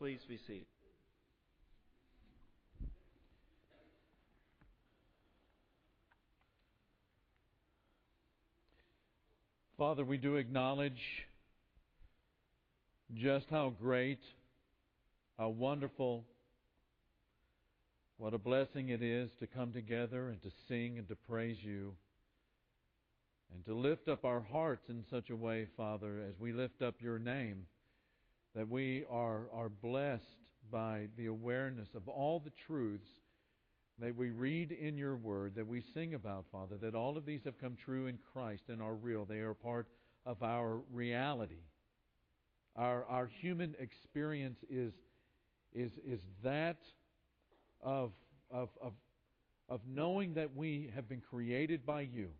Please 0.00 0.20
be 0.26 0.38
seated. 0.46 0.64
Father, 9.76 10.02
we 10.02 10.16
do 10.16 10.36
acknowledge 10.36 11.26
just 13.12 13.44
how 13.50 13.74
great, 13.78 14.20
how 15.36 15.50
wonderful, 15.50 16.24
what 18.16 18.32
a 18.32 18.38
blessing 18.38 18.88
it 18.88 19.02
is 19.02 19.28
to 19.40 19.46
come 19.46 19.70
together 19.70 20.30
and 20.30 20.40
to 20.40 20.50
sing 20.66 20.96
and 20.96 21.08
to 21.08 21.14
praise 21.14 21.58
you 21.60 21.92
and 23.52 23.62
to 23.66 23.74
lift 23.74 24.08
up 24.08 24.24
our 24.24 24.40
hearts 24.40 24.88
in 24.88 25.04
such 25.10 25.28
a 25.28 25.36
way, 25.36 25.66
Father, 25.76 26.22
as 26.26 26.40
we 26.40 26.54
lift 26.54 26.80
up 26.80 26.94
your 27.02 27.18
name, 27.18 27.66
that 28.54 28.68
we 28.68 29.04
are, 29.10 29.48
are 29.52 29.68
blessed 29.68 30.24
by 30.70 31.06
the 31.16 31.26
awareness 31.26 31.88
of 31.94 32.08
all 32.08 32.40
the 32.40 32.52
truths 32.66 33.08
that 33.98 34.16
we 34.16 34.30
read 34.30 34.72
in 34.72 34.96
your 34.96 35.16
word, 35.16 35.54
that 35.56 35.66
we 35.66 35.82
sing 35.94 36.14
about, 36.14 36.46
Father, 36.50 36.76
that 36.80 36.94
all 36.94 37.16
of 37.16 37.26
these 37.26 37.44
have 37.44 37.60
come 37.60 37.76
true 37.76 38.06
in 38.06 38.18
Christ 38.32 38.64
and 38.68 38.80
are 38.80 38.94
real. 38.94 39.24
They 39.24 39.40
are 39.40 39.54
part 39.54 39.86
of 40.24 40.42
our 40.42 40.80
reality. 40.92 41.62
Our, 42.76 43.04
our 43.06 43.26
human 43.26 43.74
experience 43.78 44.58
is, 44.70 44.94
is, 45.74 45.92
is 46.06 46.20
that 46.42 46.78
of, 47.82 48.12
of, 48.50 48.70
of, 48.80 48.92
of 49.68 49.80
knowing 49.86 50.34
that 50.34 50.56
we 50.56 50.90
have 50.94 51.08
been 51.08 51.20
created 51.20 51.84
by 51.84 52.02
you. 52.02 52.30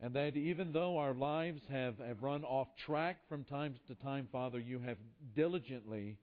And 0.00 0.14
that 0.14 0.36
even 0.36 0.72
though 0.72 0.98
our 0.98 1.14
lives 1.14 1.60
have, 1.70 1.98
have 1.98 2.22
run 2.22 2.44
off 2.44 2.68
track 2.86 3.18
from 3.28 3.44
time 3.44 3.74
to 3.88 3.94
time, 3.96 4.28
Father, 4.30 4.60
you 4.60 4.78
have 4.80 4.96
diligently 5.34 6.18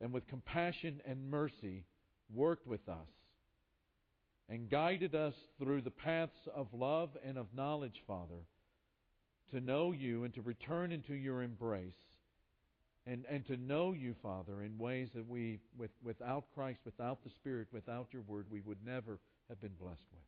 and 0.00 0.12
with 0.12 0.28
compassion 0.28 1.00
and 1.06 1.30
mercy 1.30 1.84
worked 2.34 2.66
with 2.66 2.86
us 2.88 3.08
and 4.48 4.70
guided 4.70 5.14
us 5.14 5.34
through 5.58 5.80
the 5.80 5.90
paths 5.90 6.48
of 6.54 6.66
love 6.72 7.10
and 7.24 7.38
of 7.38 7.46
knowledge, 7.54 8.02
Father, 8.06 8.44
to 9.52 9.60
know 9.60 9.92
you 9.92 10.24
and 10.24 10.34
to 10.34 10.42
return 10.42 10.92
into 10.92 11.14
your 11.14 11.42
embrace 11.42 11.94
and, 13.06 13.24
and 13.30 13.46
to 13.46 13.56
know 13.56 13.92
you, 13.92 14.14
Father, 14.22 14.62
in 14.62 14.78
ways 14.78 15.08
that 15.14 15.28
we, 15.28 15.60
with, 15.78 15.90
without 16.02 16.44
Christ, 16.54 16.80
without 16.84 17.22
the 17.24 17.30
Spirit, 17.30 17.68
without 17.72 18.08
your 18.12 18.22
word, 18.22 18.46
we 18.50 18.60
would 18.60 18.84
never 18.84 19.18
have 19.48 19.60
been 19.60 19.74
blessed 19.80 20.06
with. 20.12 20.25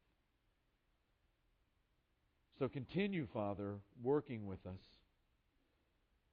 So 2.58 2.68
continue, 2.68 3.26
Father, 3.32 3.74
working 4.02 4.46
with 4.46 4.64
us 4.66 4.80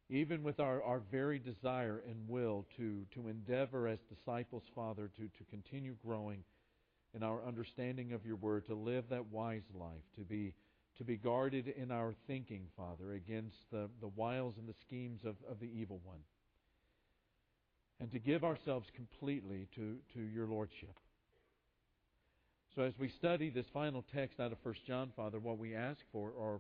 even 0.10 0.44
with 0.44 0.60
our, 0.60 0.84
our 0.84 1.02
very 1.12 1.40
desire 1.40 2.04
and 2.08 2.28
will 2.28 2.66
to, 2.78 3.06
to 3.14 3.28
endeavor 3.28 3.88
as 3.88 4.00
disciples, 4.02 4.64
Father, 4.76 5.10
to, 5.18 5.24
to 5.24 5.44
continue 5.50 5.96
growing 6.06 6.44
in 7.16 7.24
our 7.24 7.44
understanding 7.46 8.14
of 8.14 8.26
your 8.26 8.36
word, 8.36 8.66
to 8.68 8.76
live 8.76 9.06
that 9.10 9.26
wise 9.32 9.64
life, 9.74 10.04
to 10.16 10.22
be, 10.22 10.54
to 10.98 11.04
be 11.04 11.16
guarded 11.16 11.68
in 11.70 11.92
our 11.92 12.14
thinking, 12.28 12.68
Father, 12.78 13.14
against 13.14 13.58
the, 13.72 13.90
the 14.02 14.10
wiles 14.16 14.56
and 14.58 14.68
the 14.68 14.76
schemes 14.86 15.22
of, 15.26 15.36
of 15.50 15.60
the 15.60 15.70
evil 15.74 16.00
one, 16.04 16.20
and 18.00 18.12
to 18.12 18.20
give 18.20 18.44
ourselves 18.44 18.88
completely 18.96 19.68
to, 19.76 19.96
to 20.14 20.22
your 20.22 20.46
Lordship. 20.46 21.00
So 22.76 22.82
as 22.82 22.94
we 23.00 23.08
study 23.08 23.50
this 23.50 23.66
final 23.74 24.04
text 24.14 24.42
out 24.42 24.52
of 24.52 24.58
1 24.62 24.76
John, 24.86 25.14
Father, 25.16 25.40
what 25.40 25.58
we 25.58 25.74
ask 25.76 26.00
for 26.12 26.34
are 26.38 26.60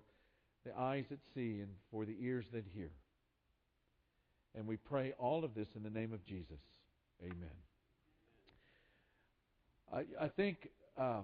the 0.66 0.72
eyes 0.80 1.04
that 1.10 1.20
see 1.34 1.60
and 1.60 1.68
for 1.92 2.06
the 2.06 2.16
ears 2.22 2.46
that 2.54 2.64
hear. 2.74 2.90
And 4.58 4.66
we 4.66 4.78
pray 4.78 5.14
all 5.20 5.44
of 5.44 5.54
this 5.54 5.68
in 5.76 5.84
the 5.84 5.90
name 5.90 6.14
of 6.14 6.26
Jesus. 6.26 6.60
Amen. 7.22 7.36
I, 9.94 10.26
I 10.26 10.30
think 10.30 10.70
uh, 10.98 11.24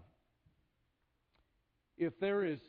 if 1.97 2.11
there 2.19 2.43
is 2.43 2.59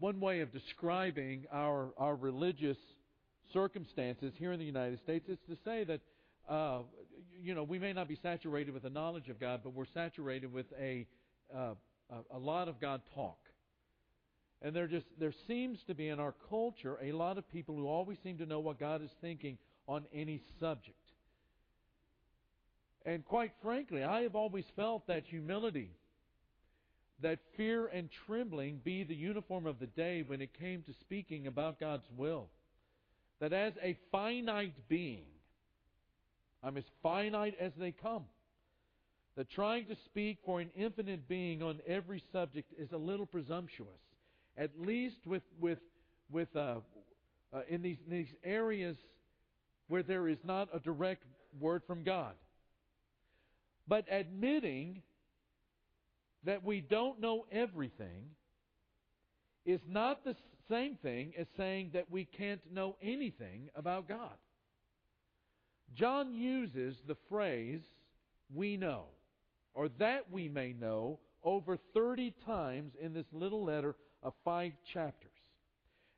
one 0.00 0.18
way 0.18 0.40
of 0.40 0.52
describing 0.52 1.44
our, 1.52 1.90
our 1.98 2.16
religious 2.16 2.78
circumstances 3.52 4.32
here 4.38 4.50
in 4.50 4.58
the 4.58 4.66
United 4.66 4.98
States, 5.04 5.26
it's 5.28 5.46
to 5.48 5.56
say 5.64 5.84
that 5.84 6.00
uh, 6.52 6.80
you 7.42 7.54
know 7.54 7.62
we 7.62 7.78
may 7.78 7.92
not 7.92 8.08
be 8.08 8.18
saturated 8.22 8.72
with 8.72 8.82
the 8.82 8.90
knowledge 8.90 9.28
of 9.28 9.40
God, 9.40 9.60
but 9.62 9.74
we're 9.74 9.86
saturated 9.94 10.52
with 10.52 10.66
a 10.78 11.06
uh, 11.54 11.74
a, 12.32 12.38
lot 12.38 12.68
of 12.68 12.80
God 12.80 13.00
talk. 13.14 13.38
And 14.62 14.74
there 14.74 14.86
just 14.86 15.06
there 15.18 15.34
seems 15.46 15.78
to 15.86 15.94
be 15.94 16.08
in 16.08 16.18
our 16.18 16.34
culture 16.48 16.98
a 17.02 17.12
lot 17.12 17.38
of 17.38 17.50
people 17.52 17.76
who 17.76 17.86
always 17.86 18.18
seem 18.22 18.38
to 18.38 18.46
know 18.46 18.60
what 18.60 18.78
God 18.78 19.02
is 19.02 19.10
thinking 19.20 19.58
on 19.86 20.04
any 20.12 20.40
subject. 20.60 20.96
And 23.04 23.24
quite 23.24 23.52
frankly, 23.62 24.02
I 24.02 24.22
have 24.22 24.34
always 24.34 24.64
felt 24.74 25.06
that 25.06 25.24
humility, 25.26 25.90
that 27.22 27.38
fear 27.56 27.86
and 27.86 28.08
trembling 28.26 28.80
be 28.82 29.04
the 29.04 29.14
uniform 29.14 29.66
of 29.66 29.78
the 29.78 29.86
day 29.86 30.24
when 30.26 30.40
it 30.40 30.58
came 30.58 30.82
to 30.82 30.92
speaking 31.00 31.46
about 31.46 31.78
God's 31.78 32.06
will. 32.16 32.48
That 33.40 33.52
as 33.52 33.74
a 33.82 33.96
finite 34.10 34.88
being, 34.88 35.26
I'm 36.66 36.76
as 36.76 36.84
finite 37.02 37.54
as 37.60 37.72
they 37.78 37.92
come. 37.92 38.24
That 39.36 39.50
trying 39.50 39.86
to 39.86 39.96
speak 40.06 40.38
for 40.44 40.60
an 40.60 40.70
infinite 40.74 41.28
being 41.28 41.62
on 41.62 41.80
every 41.86 42.22
subject 42.32 42.72
is 42.78 42.90
a 42.92 42.96
little 42.96 43.26
presumptuous 43.26 44.00
at 44.56 44.70
least 44.78 45.26
with 45.26 45.42
with 45.60 45.78
with 46.30 46.54
uh, 46.56 46.76
uh, 47.52 47.60
in 47.68 47.82
these 47.82 47.98
these 48.08 48.32
areas 48.44 48.96
where 49.88 50.02
there 50.02 50.28
is 50.28 50.38
not 50.44 50.68
a 50.74 50.80
direct 50.80 51.24
word 51.60 51.82
from 51.86 52.02
God. 52.02 52.34
But 53.86 54.04
admitting 54.10 55.02
that 56.44 56.64
we 56.64 56.80
don't 56.80 57.20
know 57.20 57.46
everything 57.52 58.30
is 59.64 59.80
not 59.88 60.24
the 60.24 60.34
same 60.68 60.96
thing 60.96 61.32
as 61.38 61.46
saying 61.56 61.90
that 61.92 62.10
we 62.10 62.24
can't 62.24 62.60
know 62.72 62.96
anything 63.00 63.68
about 63.76 64.08
God. 64.08 64.32
John 65.96 66.34
uses 66.34 66.96
the 67.06 67.16
phrase, 67.28 67.80
we 68.54 68.76
know, 68.76 69.04
or 69.74 69.88
that 69.98 70.30
we 70.30 70.48
may 70.48 70.72
know, 70.72 71.18
over 71.42 71.78
30 71.94 72.34
times 72.44 72.92
in 73.00 73.14
this 73.14 73.26
little 73.32 73.64
letter 73.64 73.94
of 74.22 74.34
five 74.44 74.72
chapters. 74.92 75.30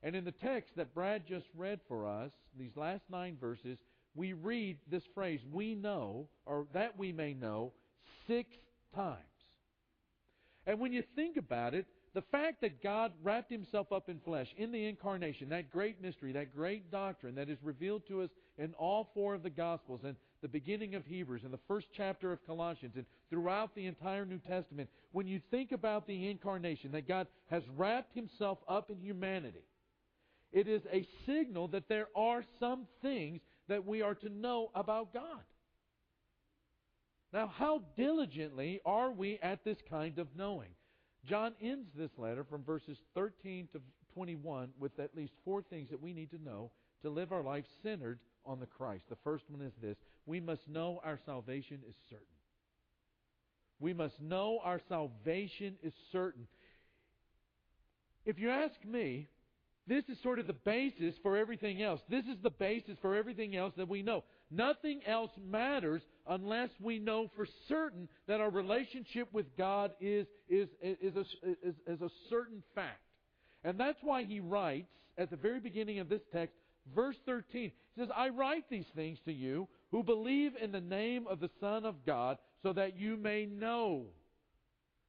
And 0.02 0.16
in 0.16 0.24
the 0.24 0.32
text 0.32 0.74
that 0.76 0.94
Brad 0.94 1.26
just 1.26 1.46
read 1.56 1.80
for 1.88 2.06
us, 2.06 2.30
these 2.58 2.76
last 2.76 3.02
nine 3.10 3.36
verses, 3.40 3.78
we 4.14 4.32
read 4.32 4.78
this 4.90 5.02
phrase, 5.14 5.40
we 5.52 5.74
know, 5.74 6.28
or 6.44 6.66
that 6.72 6.98
we 6.98 7.12
may 7.12 7.34
know, 7.34 7.72
six 8.26 8.48
times. 8.94 9.18
And 10.66 10.80
when 10.80 10.92
you 10.92 11.02
think 11.14 11.36
about 11.36 11.74
it, 11.74 11.86
the 12.14 12.22
fact 12.22 12.62
that 12.62 12.82
God 12.82 13.12
wrapped 13.22 13.50
himself 13.50 13.92
up 13.92 14.08
in 14.08 14.18
flesh 14.20 14.48
in 14.56 14.72
the 14.72 14.86
incarnation, 14.86 15.50
that 15.50 15.70
great 15.70 16.02
mystery, 16.02 16.32
that 16.32 16.54
great 16.54 16.90
doctrine 16.90 17.36
that 17.36 17.48
is 17.48 17.58
revealed 17.62 18.02
to 18.08 18.22
us 18.22 18.30
in 18.58 18.74
all 18.74 19.10
four 19.14 19.34
of 19.34 19.42
the 19.42 19.50
Gospels 19.50 20.00
and 20.04 20.16
the 20.42 20.48
beginning 20.48 20.94
of 20.94 21.06
Hebrews 21.06 21.42
and 21.44 21.52
the 21.52 21.60
first 21.68 21.86
chapter 21.96 22.32
of 22.32 22.44
Colossians 22.46 22.94
and 22.96 23.06
throughout 23.30 23.74
the 23.74 23.86
entire 23.86 24.24
New 24.24 24.38
Testament, 24.38 24.88
when 25.12 25.26
you 25.26 25.40
think 25.50 25.72
about 25.72 26.06
the 26.06 26.28
incarnation, 26.28 26.92
that 26.92 27.08
God 27.08 27.26
has 27.50 27.62
wrapped 27.76 28.14
himself 28.14 28.58
up 28.68 28.90
in 28.90 29.00
humanity, 29.00 29.64
it 30.52 30.66
is 30.68 30.82
a 30.92 31.06
signal 31.26 31.68
that 31.68 31.88
there 31.88 32.08
are 32.16 32.42
some 32.58 32.86
things 33.02 33.40
that 33.68 33.86
we 33.86 34.02
are 34.02 34.14
to 34.16 34.28
know 34.28 34.70
about 34.74 35.12
God. 35.12 35.42
Now, 37.32 37.52
how 37.54 37.82
diligently 37.96 38.80
are 38.86 39.10
we 39.10 39.38
at 39.42 39.64
this 39.64 39.76
kind 39.90 40.18
of 40.18 40.28
knowing? 40.34 40.70
John 41.26 41.52
ends 41.60 41.88
this 41.94 42.10
letter 42.16 42.44
from 42.44 42.64
verses 42.64 42.96
13 43.14 43.68
to 43.72 43.80
21 44.14 44.70
with 44.78 44.98
at 44.98 45.14
least 45.14 45.34
four 45.44 45.62
things 45.62 45.90
that 45.90 46.00
we 46.00 46.14
need 46.14 46.30
to 46.30 46.42
know 46.42 46.70
to 47.02 47.10
live 47.10 47.32
our 47.32 47.42
life 47.42 47.64
centered 47.82 48.18
on 48.48 48.58
the 48.58 48.66
Christ. 48.66 49.04
The 49.08 49.16
first 49.22 49.44
one 49.48 49.62
is 49.62 49.72
this 49.80 49.96
we 50.26 50.40
must 50.40 50.66
know 50.68 51.00
our 51.04 51.20
salvation 51.24 51.80
is 51.88 51.94
certain. 52.10 52.26
We 53.78 53.94
must 53.94 54.20
know 54.20 54.58
our 54.64 54.80
salvation 54.88 55.76
is 55.82 55.92
certain. 56.10 56.48
If 58.24 58.38
you 58.38 58.50
ask 58.50 58.74
me, 58.84 59.28
this 59.86 60.04
is 60.08 60.18
sort 60.22 60.38
of 60.38 60.46
the 60.46 60.52
basis 60.52 61.14
for 61.22 61.36
everything 61.36 61.82
else. 61.82 62.00
This 62.10 62.24
is 62.24 62.36
the 62.42 62.50
basis 62.50 62.96
for 63.00 63.14
everything 63.14 63.56
else 63.56 63.72
that 63.76 63.88
we 63.88 64.02
know. 64.02 64.24
Nothing 64.50 65.00
else 65.06 65.30
matters 65.42 66.02
unless 66.26 66.70
we 66.80 66.98
know 66.98 67.30
for 67.36 67.46
certain 67.68 68.08
that 68.26 68.40
our 68.40 68.50
relationship 68.50 69.28
with 69.32 69.46
God 69.56 69.92
is, 70.00 70.26
is, 70.48 70.68
is, 70.82 71.16
a, 71.16 71.20
is, 71.66 71.74
is 71.86 72.00
a 72.02 72.10
certain 72.28 72.62
fact. 72.74 73.00
And 73.64 73.78
that's 73.78 73.98
why 74.02 74.24
he 74.24 74.40
writes 74.40 74.88
at 75.16 75.30
the 75.30 75.36
very 75.36 75.60
beginning 75.60 75.98
of 75.98 76.08
this 76.08 76.22
text, 76.32 76.54
verse 76.94 77.16
13. 77.26 77.72
He 77.94 78.00
says, 78.00 78.08
I 78.14 78.28
write 78.28 78.64
these 78.70 78.86
things 78.94 79.18
to 79.24 79.32
you 79.32 79.68
who 79.90 80.02
believe 80.02 80.52
in 80.60 80.72
the 80.72 80.80
name 80.80 81.26
of 81.26 81.40
the 81.40 81.50
Son 81.60 81.84
of 81.84 82.04
God 82.04 82.38
so 82.62 82.72
that 82.72 82.98
you 82.98 83.16
may 83.16 83.46
know. 83.46 84.06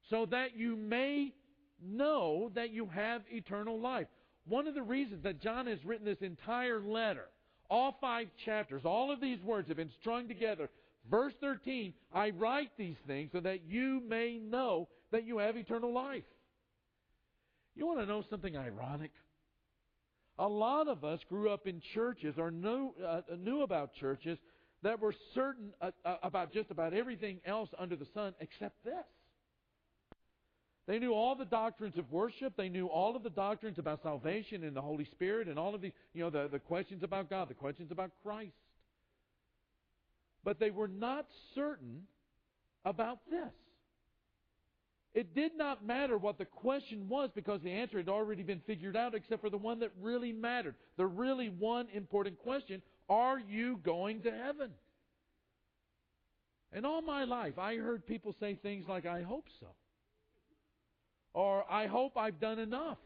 So 0.10 0.26
that 0.28 0.58
you 0.58 0.76
may 0.76 1.34
know 1.81 2.52
that 2.56 2.72
you 2.72 2.88
have 2.88 3.22
eternal 3.30 3.80
life. 3.80 4.08
One 4.48 4.68
of 4.68 4.76
the 4.76 4.81
reasons 4.81 5.24
that 5.24 5.42
John 5.42 5.68
has 5.68 5.84
written 5.86 6.06
this 6.06 6.22
entire 6.22 6.81
letter 6.81 7.26
All 7.70 7.96
five 8.02 8.28
chapters, 8.46 8.81
all 8.84 9.12
of 9.12 9.22
these 9.22 9.42
words 9.42 9.68
have 9.68 9.78
been 9.78 9.92
strung 10.00 10.28
together. 10.28 10.70
Verse 11.10 11.34
13, 11.40 11.94
I 12.14 12.31
write 12.31 12.72
these 12.78 12.98
things 13.08 13.31
so 13.31 13.40
that 13.40 13.64
you 13.68 14.02
may 14.08 14.38
know 14.38 14.90
that 15.12 15.26
you 15.26 15.38
have 15.38 15.56
eternal 15.56 15.94
life. 15.94 16.24
You 17.76 17.86
want 17.88 18.00
to 18.00 18.06
know 18.06 18.24
something 18.30 18.58
ironic? 18.58 19.12
A 20.39 20.47
lot 20.47 20.88
of 20.88 21.03
us 21.03 21.19
grew 21.27 21.50
up 21.50 21.68
in 21.68 21.81
churches 21.94 22.36
or 22.38 22.50
knew, 22.50 22.94
uh, 23.06 23.21
knew 23.38 23.62
about 23.62 23.94
churches 23.94 24.38
that 24.83 25.01
were 25.01 25.13
certain 25.36 25.74
uh, 25.81 25.91
uh, 26.06 26.15
about 26.24 26.53
just 26.53 26.71
about 26.71 26.94
everything 26.94 27.41
else 27.45 27.69
under 27.77 27.97
the 27.97 28.07
sun 28.13 28.33
except 28.39 28.83
this. 28.86 28.94
They 30.88 30.97
knew 30.97 31.13
all 31.13 31.36
the 31.36 31.45
doctrines 31.45 31.97
of 31.97 32.09
worship. 32.09 32.53
They 32.56 32.69
knew 32.69 32.88
all 32.88 33.18
of 33.18 33.21
the 33.21 33.30
doctrines 33.30 33.77
about 33.77 34.01
salvation 34.01 34.63
and 34.63 34.75
the 34.75 34.81
Holy 34.81 35.06
Spirit 35.06 35.47
and 35.50 35.59
all 35.59 35.75
of 35.75 35.81
the, 35.81 35.91
you 36.13 36.24
know, 36.24 36.30
the, 36.30 36.47
the 36.50 36.57
questions 36.57 37.03
about 37.03 37.30
God, 37.30 37.50
the 37.50 37.53
questions 37.53 37.92
about 37.92 38.12
Christ. 38.24 38.56
But 40.44 40.59
they 40.59 40.71
were 40.71 40.88
not 40.88 41.27
certain 41.53 42.03
about 42.85 43.19
this. 43.30 43.53
It 45.13 45.33
did 45.33 45.57
not 45.57 45.85
matter 45.85 46.17
what 46.17 46.38
the 46.38 46.45
question 46.45 47.09
was 47.09 47.31
because 47.33 47.61
the 47.61 47.71
answer 47.71 47.97
had 47.97 48.09
already 48.09 48.44
been 48.44 48.61
figured 48.67 48.95
out, 48.95 49.15
except 49.15 49.41
for 49.41 49.50
the 49.50 49.57
one 49.57 49.79
that 49.79 49.91
really 50.00 50.31
mattered. 50.31 50.75
The 50.97 51.06
really 51.06 51.50
one 51.50 51.88
important 51.94 52.38
question 52.39 52.81
Are 53.09 53.39
you 53.39 53.77
going 53.77 54.21
to 54.21 54.31
heaven? 54.31 54.71
And 56.71 56.85
all 56.85 57.01
my 57.01 57.23
life, 57.23 57.57
I 57.57 57.77
heard 57.77 58.06
people 58.06 58.35
say 58.39 58.53
things 58.56 58.85
like, 58.88 59.07
I 59.07 59.23
hope 59.23 59.47
so. 59.59 59.67
Or, 61.33 61.65
I 61.71 61.88
hope 61.88 62.15
I've 62.15 62.39
done 62.39 62.59
enough. 62.59 63.00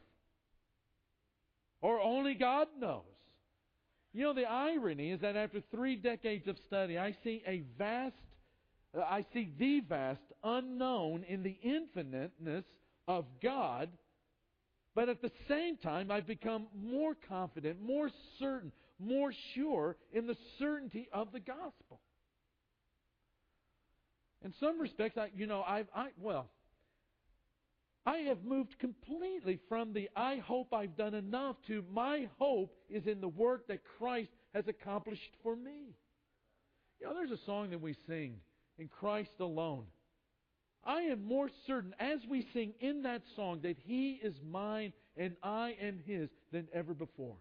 Or, 1.81 2.01
only 2.01 2.33
God 2.33 2.67
knows. 2.77 3.03
You 4.13 4.23
know, 4.23 4.33
the 4.33 4.45
irony 4.45 5.11
is 5.11 5.21
that 5.21 5.35
after 5.35 5.61
three 5.71 5.95
decades 5.95 6.47
of 6.47 6.57
study, 6.67 6.97
I 6.97 7.15
see 7.23 7.41
a 7.47 7.63
vast 7.77 8.15
Uh, 8.95 9.01
I 9.01 9.25
see 9.33 9.51
the 9.57 9.81
vast 9.81 10.21
unknown 10.43 11.23
in 11.27 11.43
the 11.43 11.57
infiniteness 11.61 12.65
of 13.07 13.25
God, 13.41 13.89
but 14.95 15.09
at 15.09 15.21
the 15.21 15.31
same 15.47 15.77
time, 15.77 16.11
I've 16.11 16.27
become 16.27 16.67
more 16.75 17.15
confident, 17.27 17.81
more 17.81 18.09
certain, 18.39 18.71
more 18.99 19.33
sure 19.53 19.97
in 20.11 20.27
the 20.27 20.37
certainty 20.59 21.07
of 21.11 21.31
the 21.31 21.39
gospel. 21.39 21.99
In 24.43 24.53
some 24.59 24.79
respects, 24.79 25.17
I, 25.17 25.29
you 25.35 25.47
know, 25.47 25.63
I've, 25.65 25.87
I, 25.95 26.09
well, 26.21 26.49
I 28.05 28.17
have 28.17 28.43
moved 28.43 28.77
completely 28.79 29.59
from 29.69 29.93
the 29.93 30.09
I 30.15 30.37
hope 30.37 30.73
I've 30.73 30.97
done 30.97 31.13
enough 31.13 31.55
to 31.67 31.83
my 31.91 32.27
hope 32.37 32.75
is 32.89 33.07
in 33.07 33.21
the 33.21 33.29
work 33.29 33.67
that 33.67 33.79
Christ 33.97 34.31
has 34.53 34.67
accomplished 34.67 35.31
for 35.41 35.55
me. 35.55 35.95
You 36.99 37.07
know, 37.07 37.13
there's 37.15 37.31
a 37.31 37.45
song 37.45 37.69
that 37.69 37.81
we 37.81 37.95
sing 38.07 38.35
in 38.77 38.87
Christ 38.87 39.39
alone. 39.39 39.85
I 40.85 41.03
am 41.03 41.23
more 41.23 41.49
certain 41.65 41.93
as 41.99 42.19
we 42.29 42.45
sing 42.53 42.73
in 42.79 43.03
that 43.03 43.21
song 43.35 43.61
that 43.63 43.77
He 43.85 44.19
is 44.21 44.35
mine 44.45 44.93
and 45.15 45.35
I 45.41 45.75
am 45.81 45.99
His 46.05 46.29
than 46.51 46.67
ever 46.73 46.93
before. 46.93 47.37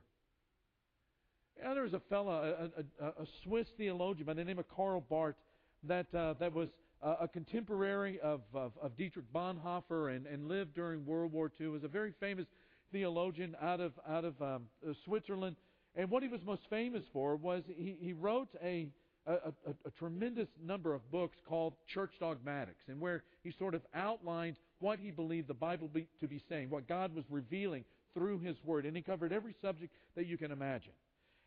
Yeah, 1.58 1.74
there 1.74 1.82
was 1.82 1.94
a 1.94 2.00
fellow, 2.08 2.70
a, 3.00 3.04
a, 3.04 3.08
a, 3.22 3.26
Swiss 3.44 3.66
theologian 3.76 4.26
by 4.26 4.34
the 4.34 4.44
name 4.44 4.58
of 4.58 4.68
Karl 4.68 5.04
Barth, 5.08 5.36
that 5.84 6.12
uh, 6.14 6.34
that 6.40 6.52
was 6.52 6.68
a 7.02 7.26
contemporary 7.26 8.20
of, 8.20 8.42
of, 8.54 8.72
of 8.80 8.96
Dietrich 8.96 9.24
Bonhoeffer 9.34 10.14
and, 10.14 10.26
and, 10.26 10.46
lived 10.46 10.74
during 10.74 11.04
World 11.04 11.32
War 11.32 11.50
II. 11.60 11.68
Was 11.68 11.82
a 11.82 11.88
very 11.88 12.12
famous 12.20 12.46
theologian 12.92 13.56
out 13.60 13.80
of 13.80 13.92
out 14.08 14.24
of 14.24 14.40
um, 14.40 14.62
uh, 14.88 14.92
Switzerland, 15.04 15.56
and 15.96 16.10
what 16.10 16.22
he 16.22 16.28
was 16.28 16.40
most 16.44 16.62
famous 16.70 17.02
for 17.12 17.34
was 17.36 17.64
he, 17.76 17.96
he 18.00 18.12
wrote 18.12 18.48
a 18.62 18.88
a, 19.26 19.32
a, 19.32 19.70
a, 19.86 19.90
tremendous 19.98 20.48
number 20.64 20.94
of 20.94 21.10
books 21.10 21.36
called 21.48 21.74
Church 21.86 22.12
Dogmatics, 22.18 22.82
and 22.88 23.00
where 23.00 23.22
he 23.42 23.52
sort 23.58 23.74
of 23.74 23.82
outlined 23.94 24.56
what 24.80 24.98
he 24.98 25.10
believed 25.10 25.48
the 25.48 25.54
Bible 25.54 25.88
be, 25.88 26.06
to 26.20 26.26
be 26.26 26.42
saying, 26.48 26.70
what 26.70 26.88
God 26.88 27.14
was 27.14 27.24
revealing 27.30 27.84
through 28.14 28.40
His 28.40 28.56
Word, 28.64 28.84
and 28.84 28.96
he 28.96 29.02
covered 29.02 29.32
every 29.32 29.54
subject 29.62 29.92
that 30.16 30.26
you 30.26 30.36
can 30.36 30.50
imagine. 30.50 30.92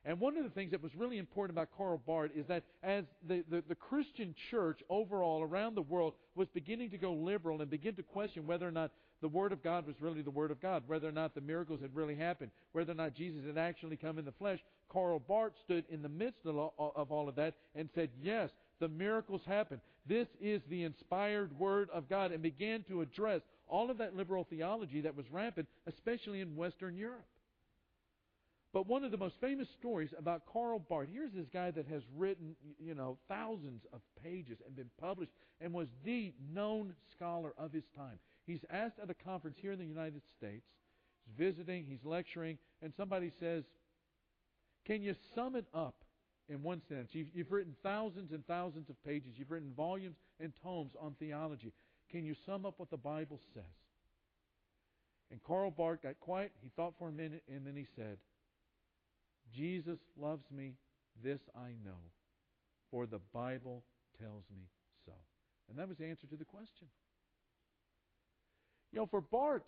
And 0.05 0.19
one 0.19 0.37
of 0.37 0.43
the 0.43 0.51
things 0.51 0.71
that 0.71 0.83
was 0.83 0.93
really 0.95 1.17
important 1.17 1.57
about 1.57 1.69
Karl 1.75 1.99
Barth 2.05 2.31
is 2.35 2.45
that 2.47 2.63
as 2.83 3.05
the, 3.27 3.43
the, 3.49 3.63
the, 3.67 3.75
Christian 3.75 4.35
church 4.51 4.79
overall 4.87 5.41
around 5.41 5.73
the 5.73 5.81
world 5.81 6.13
was 6.35 6.47
beginning 6.53 6.91
to 6.91 6.97
go 6.97 7.13
liberal 7.13 7.61
and 7.61 7.71
begin 7.71 7.95
to 7.95 8.03
question 8.03 8.45
whether 8.45 8.67
or 8.67 8.71
not 8.71 8.91
the 9.21 9.27
Word 9.27 9.51
of 9.51 9.63
God 9.63 9.87
was 9.87 9.95
really 9.99 10.21
the 10.21 10.29
Word 10.29 10.51
of 10.51 10.61
God, 10.61 10.83
whether 10.87 11.07
or 11.07 11.11
not 11.11 11.33
the 11.33 11.41
miracles 11.41 11.81
had 11.81 11.95
really 11.95 12.15
happened, 12.15 12.51
whether 12.73 12.91
or 12.91 12.95
not 12.95 13.15
Jesus 13.15 13.45
had 13.45 13.57
actually 13.57 13.97
come 13.97 14.19
in 14.19 14.25
the 14.25 14.31
flesh, 14.33 14.59
Karl 14.89 15.19
Barth 15.19 15.53
stood 15.63 15.85
in 15.89 16.01
the 16.01 16.09
midst 16.09 16.45
uh, 16.45 16.51
of 16.51 17.11
all 17.11 17.29
of 17.29 17.35
that 17.35 17.55
and 17.75 17.89
said, 17.95 18.09
Yes, 18.21 18.51
the 18.79 18.87
miracles 18.87 19.41
happened. 19.45 19.81
This 20.05 20.27
is 20.39 20.61
the 20.69 20.83
inspired 20.83 21.57
Word 21.57 21.89
of 21.91 22.09
God, 22.09 22.31
and 22.31 22.43
began 22.43 22.83
to 22.83 23.01
address 23.01 23.41
all 23.67 23.89
of 23.89 23.97
that 23.97 24.15
liberal 24.15 24.45
theology 24.49 25.01
that 25.01 25.15
was 25.15 25.25
rampant, 25.31 25.67
especially 25.87 26.41
in 26.41 26.55
Western 26.55 26.95
Europe. 26.95 27.25
But 28.75 28.87
one 28.87 29.05
of 29.05 29.11
the 29.11 29.17
most 29.17 29.35
famous 29.39 29.69
stories 29.79 30.13
about 30.19 30.45
Karl 30.51 30.79
Barth, 30.79 31.07
here's 31.09 31.31
this 31.31 31.47
guy 31.51 31.71
that 31.71 31.87
has 31.87 32.03
written, 32.17 32.57
you 32.77 32.93
know, 32.93 33.17
thousands 33.29 33.83
of 33.93 34.01
pages 34.21 34.57
and 34.65 34.75
been 34.75 34.89
published 34.99 35.31
and 35.61 35.71
was 35.71 35.87
the 36.03 36.33
known 36.53 36.93
scholar 37.15 37.53
of 37.57 37.71
his 37.71 37.85
time. 37.95 38.19
He's 38.45 38.63
asked 38.69 38.99
at 39.01 39.09
a 39.09 39.13
conference 39.13 39.57
here 39.59 39.71
in 39.71 39.79
the 39.79 39.85
United 39.85 40.21
States, 40.37 40.65
he's 41.25 41.35
visiting, 41.37 41.85
he's 41.85 42.03
lecturing, 42.03 42.57
and 42.81 42.93
somebody 42.95 43.31
says, 43.39 43.63
Can 44.85 45.01
you 45.01 45.15
sum 45.33 45.55
it 45.55 45.65
up 45.73 46.03
in 46.47 46.61
one 46.61 46.81
sentence? 46.87 47.09
You've, 47.13 47.29
you've 47.33 47.51
written 47.51 47.75
thousands 47.81 48.31
and 48.31 48.45
thousands 48.45 48.89
of 48.89 49.03
pages, 49.03 49.33
you've 49.35 49.51
written 49.51 49.73
volumes 49.75 50.17
and 50.39 50.53
tomes 50.61 50.93
on 50.99 51.15
theology. 51.19 51.73
Can 52.11 52.23
you 52.23 52.35
sum 52.45 52.65
up 52.65 52.75
what 52.77 52.91
the 52.91 52.97
Bible 52.97 53.39
says? 53.53 53.63
And 55.31 55.41
Karl 55.43 55.71
Barth 55.71 56.03
got 56.03 56.19
quiet, 56.19 56.51
he 56.61 56.69
thought 56.75 56.93
for 56.99 57.09
a 57.09 57.11
minute, 57.11 57.41
and 57.51 57.65
then 57.65 57.75
he 57.75 57.87
said, 57.95 58.17
Jesus 59.55 59.99
loves 60.19 60.45
me, 60.51 60.73
this 61.23 61.39
I 61.55 61.69
know, 61.83 61.97
for 62.91 63.07
the 63.07 63.21
Bible 63.33 63.83
tells 64.19 64.43
me 64.55 64.65
so. 65.05 65.13
And 65.69 65.79
that 65.79 65.87
was 65.87 65.97
the 65.97 66.05
answer 66.05 66.27
to 66.27 66.35
the 66.35 66.45
question. 66.45 66.87
You 68.95 69.01
know, 69.01 69.07
for 69.07 69.19
Barth, 69.19 69.63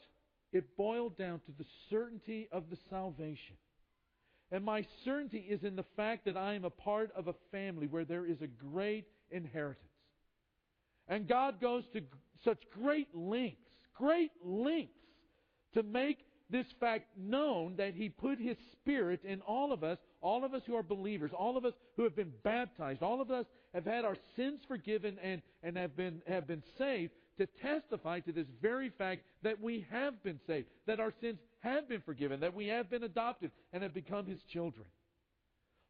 it 0.54 0.78
boiled 0.78 1.18
down 1.18 1.42
to 1.46 1.52
the 1.58 1.66
certainty 1.90 2.48
of 2.50 2.70
the 2.70 2.78
salvation. 2.90 3.58
And 4.54 4.64
my 4.64 4.86
certainty 5.04 5.40
is 5.40 5.64
in 5.64 5.76
the 5.76 5.84
fact 5.98 6.24
that 6.26 6.38
I 6.38 6.54
am 6.54 6.64
a 6.64 6.70
part 6.70 7.12
of 7.14 7.28
a 7.28 7.36
family 7.52 7.88
where 7.88 8.06
there 8.06 8.26
is 8.26 8.42
a 8.42 8.48
great 8.48 9.06
inheritance. 9.30 9.84
And 11.10 11.28
God 11.28 11.60
goes 11.60 11.84
to 11.92 12.02
such 12.46 12.58
great 12.72 13.10
lengths, 13.14 13.70
great 13.94 14.32
lengths, 14.42 14.94
to 15.74 15.84
make 15.84 16.20
this 16.50 16.68
fact 16.80 17.10
known 17.18 17.76
that 17.76 17.96
He 17.96 18.08
put 18.08 18.40
His 18.40 18.56
Spirit 18.72 19.20
in 19.26 19.42
all 19.42 19.74
of 19.74 19.84
us, 19.84 19.98
all 20.22 20.46
of 20.46 20.54
us 20.54 20.62
who 20.66 20.76
are 20.76 20.84
believers, 20.84 21.32
all 21.38 21.58
of 21.58 21.66
us 21.66 21.74
who 21.98 22.04
have 22.04 22.16
been 22.16 22.32
baptized, 22.44 23.04
all 23.04 23.20
of 23.20 23.30
us 23.30 23.46
have 23.74 23.84
had 23.84 24.06
our 24.06 24.16
sins 24.38 24.62
forgiven 24.70 25.18
and, 25.22 25.42
and 25.64 25.76
have, 25.76 25.98
been, 25.98 26.22
have 26.26 26.48
been 26.48 26.64
saved 26.78 27.12
to 27.38 27.48
testify 27.62 28.20
to 28.22 28.32
this 28.32 28.48
very 28.62 28.90
fact 28.90 29.22
that 29.44 29.62
we 29.62 29.86
have 29.92 30.22
been 30.24 30.40
saved, 30.48 30.68
that 30.86 31.00
our 31.00 31.14
sins 31.22 31.40
have 31.60 31.88
been 31.88 32.02
forgiven, 32.02 32.40
that 32.40 32.56
we 32.56 32.68
have 32.68 32.90
been 32.90 33.04
adopted 33.04 33.52
and 33.74 33.84
have 33.84 33.94
become 33.94 34.26
His 34.26 34.40
children. 34.52 34.86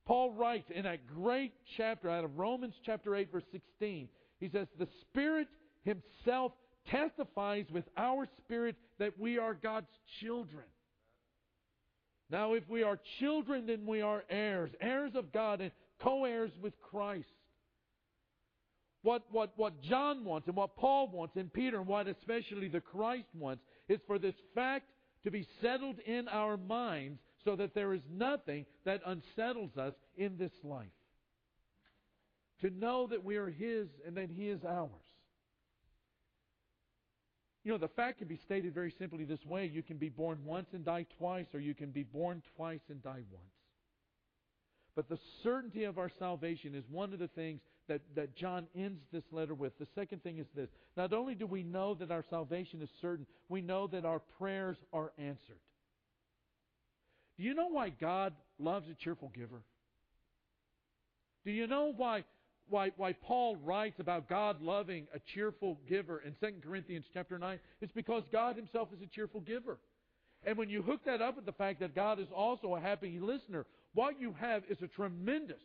Paul 0.05 0.31
writes 0.31 0.69
in 0.73 0.83
that 0.83 1.07
great 1.07 1.53
chapter 1.75 2.09
out 2.09 2.23
of 2.23 2.37
Romans 2.37 2.73
chapter 2.85 3.15
8 3.15 3.31
verse 3.31 3.43
16, 3.51 4.07
he 4.39 4.49
says, 4.49 4.67
The 4.79 4.87
Spirit 5.01 5.47
Himself 5.83 6.53
testifies 6.89 7.65
with 7.71 7.85
our 7.97 8.27
spirit 8.43 8.75
that 8.99 9.19
we 9.19 9.37
are 9.37 9.53
God's 9.53 9.91
children. 10.21 10.63
Now, 12.29 12.53
if 12.53 12.67
we 12.69 12.83
are 12.83 12.99
children, 13.19 13.67
then 13.67 13.85
we 13.85 14.01
are 14.01 14.23
heirs, 14.29 14.71
heirs 14.81 15.13
of 15.15 15.31
God 15.31 15.61
and 15.61 15.71
co 16.01 16.25
heirs 16.25 16.51
with 16.61 16.73
Christ. 16.81 17.27
What, 19.07 19.23
what, 19.31 19.53
what 19.55 19.81
John 19.83 20.25
wants 20.25 20.49
and 20.49 20.57
what 20.57 20.75
Paul 20.75 21.07
wants 21.07 21.37
and 21.37 21.53
Peter 21.53 21.77
and 21.77 21.87
what 21.87 22.09
especially 22.09 22.67
the 22.67 22.81
Christ 22.81 23.29
wants 23.33 23.63
is 23.87 24.01
for 24.05 24.19
this 24.19 24.35
fact 24.53 24.89
to 25.23 25.31
be 25.31 25.47
settled 25.61 25.99
in 25.99 26.27
our 26.27 26.57
minds 26.57 27.21
so 27.45 27.55
that 27.55 27.73
there 27.73 27.93
is 27.93 28.01
nothing 28.11 28.65
that 28.83 28.99
unsettles 29.05 29.77
us 29.77 29.93
in 30.17 30.37
this 30.37 30.51
life. 30.61 30.87
To 32.59 32.69
know 32.69 33.07
that 33.07 33.23
we 33.23 33.37
are 33.37 33.49
His 33.49 33.87
and 34.05 34.17
that 34.17 34.29
He 34.29 34.49
is 34.49 34.59
ours. 34.65 34.89
You 37.63 37.71
know, 37.71 37.77
the 37.77 37.87
fact 37.87 38.17
can 38.17 38.27
be 38.27 38.41
stated 38.43 38.73
very 38.73 38.93
simply 38.99 39.23
this 39.23 39.45
way 39.45 39.71
you 39.73 39.83
can 39.83 39.95
be 39.95 40.09
born 40.09 40.39
once 40.43 40.67
and 40.73 40.83
die 40.83 41.05
twice, 41.17 41.47
or 41.53 41.61
you 41.61 41.73
can 41.73 41.91
be 41.91 42.03
born 42.03 42.43
twice 42.57 42.81
and 42.89 43.01
die 43.01 43.23
once. 43.31 43.55
But 44.97 45.07
the 45.07 45.19
certainty 45.43 45.85
of 45.85 45.97
our 45.97 46.11
salvation 46.19 46.75
is 46.75 46.83
one 46.89 47.13
of 47.13 47.19
the 47.19 47.29
things 47.29 47.61
that, 47.87 48.01
that 48.15 48.35
John 48.35 48.67
ends 48.75 49.01
this 49.11 49.23
letter 49.31 49.53
with. 49.53 49.77
The 49.79 49.87
second 49.95 50.23
thing 50.23 50.39
is 50.39 50.47
this 50.55 50.69
not 50.95 51.13
only 51.13 51.35
do 51.35 51.45
we 51.45 51.63
know 51.63 51.93
that 51.95 52.11
our 52.11 52.23
salvation 52.29 52.81
is 52.81 52.89
certain, 53.01 53.25
we 53.49 53.61
know 53.61 53.87
that 53.87 54.05
our 54.05 54.19
prayers 54.37 54.77
are 54.93 55.11
answered. 55.17 55.59
Do 57.37 57.43
you 57.43 57.53
know 57.53 57.67
why 57.67 57.89
God 57.89 58.33
loves 58.59 58.87
a 58.89 58.95
cheerful 58.95 59.31
giver? 59.33 59.61
Do 61.45 61.51
you 61.51 61.67
know 61.67 61.93
why, 61.95 62.23
why, 62.67 62.91
why 62.97 63.13
Paul 63.13 63.55
writes 63.57 63.99
about 63.99 64.27
God 64.27 64.61
loving 64.61 65.07
a 65.13 65.19
cheerful 65.33 65.79
giver 65.87 66.21
in 66.25 66.35
2 66.41 66.59
Corinthians 66.61 67.05
chapter 67.13 67.37
9? 67.37 67.59
It's 67.79 67.93
because 67.93 68.23
God 68.31 68.55
himself 68.55 68.89
is 68.93 69.01
a 69.01 69.07
cheerful 69.07 69.41
giver. 69.41 69.77
And 70.45 70.57
when 70.57 70.69
you 70.69 70.81
hook 70.81 71.01
that 71.05 71.21
up 71.21 71.35
with 71.35 71.45
the 71.45 71.51
fact 71.51 71.79
that 71.79 71.95
God 71.95 72.19
is 72.19 72.27
also 72.35 72.75
a 72.75 72.81
happy 72.81 73.19
listener, 73.19 73.65
what 73.93 74.19
you 74.19 74.33
have 74.39 74.63
is 74.69 74.77
a 74.81 74.87
tremendous, 74.87 75.61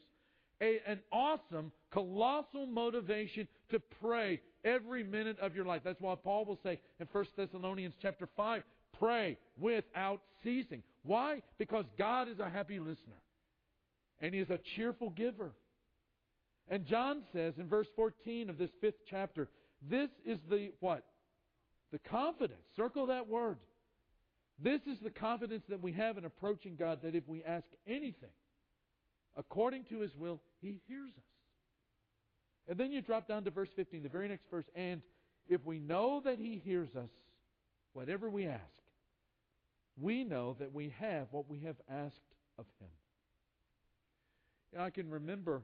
a, 0.61 0.81
an 0.87 1.01
awesome, 1.11 1.73
colossal 1.93 2.67
motivation 2.67 3.49
to 3.71 3.81
pray 4.01 4.41
every 4.65 5.03
minute 5.03 5.39
of 5.41 5.55
your 5.55 5.65
life. 5.65 5.83
That's 5.85 6.01
why 6.01 6.15
Paul 6.15 6.45
will 6.45 6.59
say 6.63 6.79
in 7.01 7.09
1 7.11 7.25
Thessalonians 7.37 7.95
chapter 8.01 8.29
5, 8.37 8.63
pray 8.99 9.39
without 9.59 10.21
ceasing. 10.45 10.83
Why? 11.05 11.43
Because 11.59 11.85
God 11.99 12.29
is 12.29 12.39
a 12.39 12.49
happy 12.49 12.79
listener. 12.79 13.21
And 14.21 14.35
He 14.35 14.41
is 14.41 14.51
a 14.51 14.61
cheerful 14.77 15.11
giver. 15.11 15.53
And 16.69 16.87
John 16.87 17.23
says 17.33 17.55
in 17.59 17.69
verse 17.69 17.89
14 17.97 18.49
of 18.49 18.59
this 18.59 18.71
fifth 18.81 19.01
chapter, 19.11 19.49
this 19.91 20.11
is 20.25 20.39
the 20.49 20.73
what? 20.81 21.05
The 21.91 21.99
confidence. 21.99 22.63
Circle 22.77 23.07
that 23.07 23.29
word. 23.29 23.59
This 24.63 24.81
is 24.87 24.99
the 25.03 25.11
confidence 25.11 25.65
that 25.69 25.83
we 25.83 25.93
have 25.93 26.19
in 26.19 26.25
approaching 26.25 26.77
God 26.77 27.01
that 27.03 27.15
if 27.15 27.27
we 27.27 27.43
ask 27.43 27.67
anything 27.87 28.31
according 29.37 29.85
to 29.85 30.01
His 30.01 30.15
will, 30.17 30.41
He 30.61 30.81
hears 30.89 31.11
us. 31.11 31.25
And 32.69 32.79
then 32.79 32.93
you 32.93 33.01
drop 33.01 33.27
down 33.27 33.45
to 33.45 33.51
verse 33.51 33.71
15, 33.75 34.03
the 34.03 34.09
very 34.09 34.29
next 34.29 34.49
verse. 34.51 34.67
And 34.75 35.03
if 35.49 35.65
we 35.65 35.79
know 35.79 36.21
that 36.25 36.39
He 36.39 36.61
hears 36.65 36.95
us, 36.97 37.11
whatever 37.93 38.31
we 38.31 38.47
ask, 38.47 38.63
we 40.01 40.25
know 40.25 40.57
that 40.59 40.73
we 40.73 40.95
have 41.01 41.29
what 41.31 41.49
we 41.49 41.61
have 41.61 41.77
asked 41.91 42.21
of 42.59 42.67
Him. 42.81 42.89
You 44.73 44.79
know, 44.79 44.85
I 44.85 44.91
can 44.91 45.11
remember, 45.11 45.63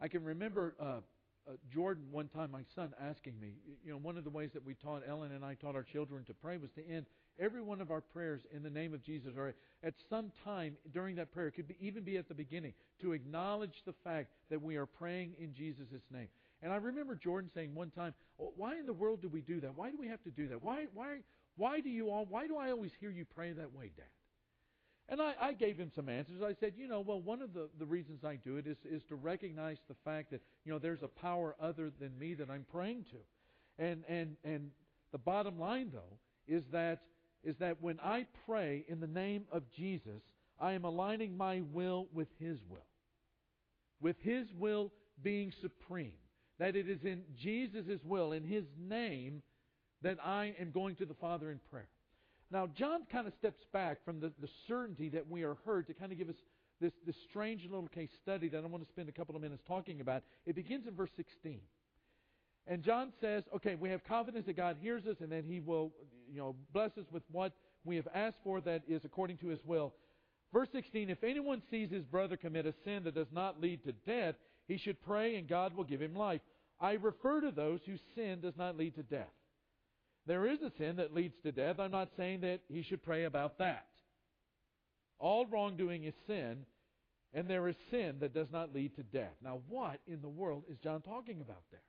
I 0.00 0.08
can 0.08 0.24
remember 0.24 0.74
uh, 0.80 1.00
uh, 1.48 1.52
Jordan 1.72 2.04
one 2.10 2.28
time, 2.28 2.50
my 2.50 2.62
son, 2.74 2.92
asking 3.00 3.38
me. 3.40 3.54
You 3.84 3.92
know, 3.92 3.98
one 3.98 4.16
of 4.16 4.24
the 4.24 4.30
ways 4.30 4.50
that 4.54 4.64
we 4.64 4.74
taught 4.74 5.02
Ellen 5.08 5.32
and 5.32 5.44
I 5.44 5.54
taught 5.54 5.74
our 5.74 5.82
children 5.82 6.24
to 6.24 6.34
pray 6.34 6.56
was 6.56 6.70
to 6.72 6.88
end 6.88 7.06
every 7.38 7.62
one 7.62 7.80
of 7.80 7.90
our 7.90 8.00
prayers 8.00 8.40
in 8.52 8.62
the 8.62 8.70
name 8.70 8.94
of 8.94 9.02
Jesus, 9.04 9.32
or 9.36 9.54
at 9.82 9.94
some 10.10 10.32
time 10.44 10.76
during 10.92 11.16
that 11.16 11.32
prayer, 11.32 11.48
it 11.48 11.52
could 11.52 11.68
be, 11.68 11.76
even 11.80 12.02
be 12.02 12.16
at 12.16 12.28
the 12.28 12.34
beginning, 12.34 12.72
to 13.00 13.12
acknowledge 13.12 13.82
the 13.84 13.94
fact 14.04 14.30
that 14.50 14.60
we 14.60 14.76
are 14.76 14.86
praying 14.86 15.34
in 15.38 15.54
Jesus' 15.54 16.02
name. 16.10 16.28
And 16.62 16.72
I 16.72 16.76
remember 16.76 17.14
Jordan 17.14 17.50
saying 17.54 17.74
one 17.74 17.90
time, 17.90 18.14
"Why 18.36 18.78
in 18.78 18.86
the 18.86 18.92
world 18.92 19.20
do 19.20 19.28
we 19.28 19.42
do 19.42 19.60
that? 19.60 19.76
Why 19.76 19.90
do 19.90 19.96
we 19.98 20.08
have 20.08 20.22
to 20.24 20.30
do 20.30 20.48
that? 20.48 20.62
Why, 20.62 20.86
why, 20.94 21.18
why 21.56 21.80
do 21.80 21.90
you 21.90 22.10
all? 22.10 22.24
Why 22.24 22.46
do 22.46 22.56
I 22.56 22.70
always 22.70 22.92
hear 22.98 23.10
you 23.10 23.24
pray 23.24 23.52
that 23.52 23.72
way, 23.72 23.92
Dad?" 23.96 24.06
And 25.08 25.22
I, 25.22 25.34
I 25.40 25.52
gave 25.52 25.76
him 25.76 25.90
some 25.94 26.08
answers. 26.08 26.42
I 26.42 26.54
said, 26.58 26.72
you 26.76 26.88
know, 26.88 27.00
well, 27.00 27.20
one 27.20 27.40
of 27.40 27.54
the, 27.54 27.68
the 27.78 27.86
reasons 27.86 28.24
I 28.24 28.36
do 28.36 28.56
it 28.56 28.66
is, 28.66 28.76
is 28.84 29.02
to 29.08 29.14
recognize 29.14 29.78
the 29.88 29.94
fact 30.04 30.32
that, 30.32 30.40
you 30.64 30.72
know, 30.72 30.80
there's 30.80 31.02
a 31.02 31.08
power 31.08 31.54
other 31.60 31.92
than 32.00 32.18
me 32.18 32.34
that 32.34 32.50
I'm 32.50 32.66
praying 32.72 33.04
to. 33.10 33.84
And, 33.84 34.02
and, 34.08 34.36
and 34.42 34.70
the 35.12 35.18
bottom 35.18 35.60
line, 35.60 35.90
though, 35.92 36.18
is 36.48 36.64
that 36.72 37.02
is 37.46 37.56
that 37.58 37.80
when 37.80 38.00
I 38.02 38.26
pray 38.44 38.84
in 38.88 38.98
the 38.98 39.06
name 39.06 39.44
of 39.52 39.62
Jesus, 39.70 40.20
I 40.60 40.72
am 40.72 40.84
aligning 40.84 41.36
my 41.36 41.62
will 41.72 42.08
with 42.12 42.26
His 42.40 42.58
will. 42.68 42.86
With 44.00 44.16
His 44.20 44.48
will 44.52 44.90
being 45.22 45.52
supreme. 45.60 46.12
That 46.58 46.74
it 46.74 46.88
is 46.88 47.04
in 47.04 47.22
Jesus' 47.40 48.00
will, 48.04 48.32
in 48.32 48.42
His 48.42 48.64
name, 48.76 49.42
that 50.02 50.18
I 50.24 50.54
am 50.58 50.72
going 50.72 50.96
to 50.96 51.06
the 51.06 51.14
Father 51.14 51.52
in 51.52 51.60
prayer. 51.70 51.88
Now, 52.50 52.68
John 52.68 53.00
kind 53.10 53.26
of 53.26 53.32
steps 53.38 53.64
back 53.72 54.04
from 54.04 54.20
the, 54.20 54.32
the 54.40 54.48
certainty 54.68 55.08
that 55.10 55.28
we 55.28 55.42
are 55.42 55.56
heard 55.64 55.86
to 55.88 55.94
kind 55.94 56.12
of 56.12 56.18
give 56.18 56.28
us 56.28 56.36
this, 56.80 56.92
this 57.04 57.16
strange 57.28 57.64
little 57.64 57.88
case 57.88 58.10
study 58.22 58.48
that 58.48 58.62
I 58.62 58.66
want 58.66 58.84
to 58.84 58.88
spend 58.88 59.08
a 59.08 59.12
couple 59.12 59.34
of 59.34 59.42
minutes 59.42 59.62
talking 59.66 60.00
about. 60.00 60.22
It 60.44 60.54
begins 60.54 60.86
in 60.86 60.94
verse 60.94 61.10
16. 61.16 61.58
And 62.68 62.82
John 62.82 63.12
says, 63.20 63.44
okay, 63.54 63.74
we 63.74 63.90
have 63.90 64.04
confidence 64.04 64.46
that 64.46 64.56
God 64.56 64.76
hears 64.80 65.06
us 65.06 65.16
and 65.20 65.30
that 65.32 65.44
He 65.44 65.60
will, 65.60 65.92
you 66.30 66.38
know, 66.38 66.56
bless 66.72 66.90
us 66.98 67.06
with 67.12 67.22
what 67.30 67.52
we 67.84 67.96
have 67.96 68.08
asked 68.14 68.38
for 68.44 68.60
that 68.60 68.82
is 68.88 69.04
according 69.04 69.38
to 69.38 69.48
His 69.48 69.60
will. 69.64 69.92
Verse 70.52 70.68
16, 70.72 71.10
if 71.10 71.22
anyone 71.22 71.62
sees 71.70 71.90
his 71.90 72.04
brother 72.04 72.36
commit 72.36 72.66
a 72.66 72.74
sin 72.84 73.04
that 73.04 73.14
does 73.14 73.26
not 73.32 73.60
lead 73.60 73.84
to 73.84 73.92
death, 73.92 74.36
he 74.68 74.78
should 74.78 75.02
pray 75.02 75.36
and 75.36 75.48
God 75.48 75.76
will 75.76 75.84
give 75.84 76.00
him 76.00 76.14
life. 76.14 76.40
I 76.80 76.92
refer 76.92 77.40
to 77.40 77.50
those 77.50 77.80
whose 77.84 78.00
sin 78.14 78.40
does 78.40 78.56
not 78.56 78.76
lead 78.76 78.94
to 78.96 79.02
death. 79.02 79.32
There 80.26 80.46
is 80.46 80.60
a 80.62 80.72
sin 80.78 80.96
that 80.96 81.14
leads 81.14 81.34
to 81.44 81.52
death. 81.52 81.78
I'm 81.78 81.92
not 81.92 82.10
saying 82.16 82.40
that 82.40 82.60
he 82.68 82.82
should 82.82 83.02
pray 83.02 83.24
about 83.24 83.58
that. 83.58 83.86
All 85.18 85.46
wrongdoing 85.46 86.04
is 86.04 86.14
sin, 86.26 86.66
and 87.32 87.48
there 87.48 87.68
is 87.68 87.76
sin 87.90 88.16
that 88.20 88.34
does 88.34 88.48
not 88.52 88.74
lead 88.74 88.96
to 88.96 89.02
death. 89.02 89.34
Now, 89.42 89.60
what 89.68 90.00
in 90.06 90.20
the 90.20 90.28
world 90.28 90.64
is 90.70 90.78
John 90.78 91.00
talking 91.00 91.40
about 91.40 91.62
there? 91.70 91.80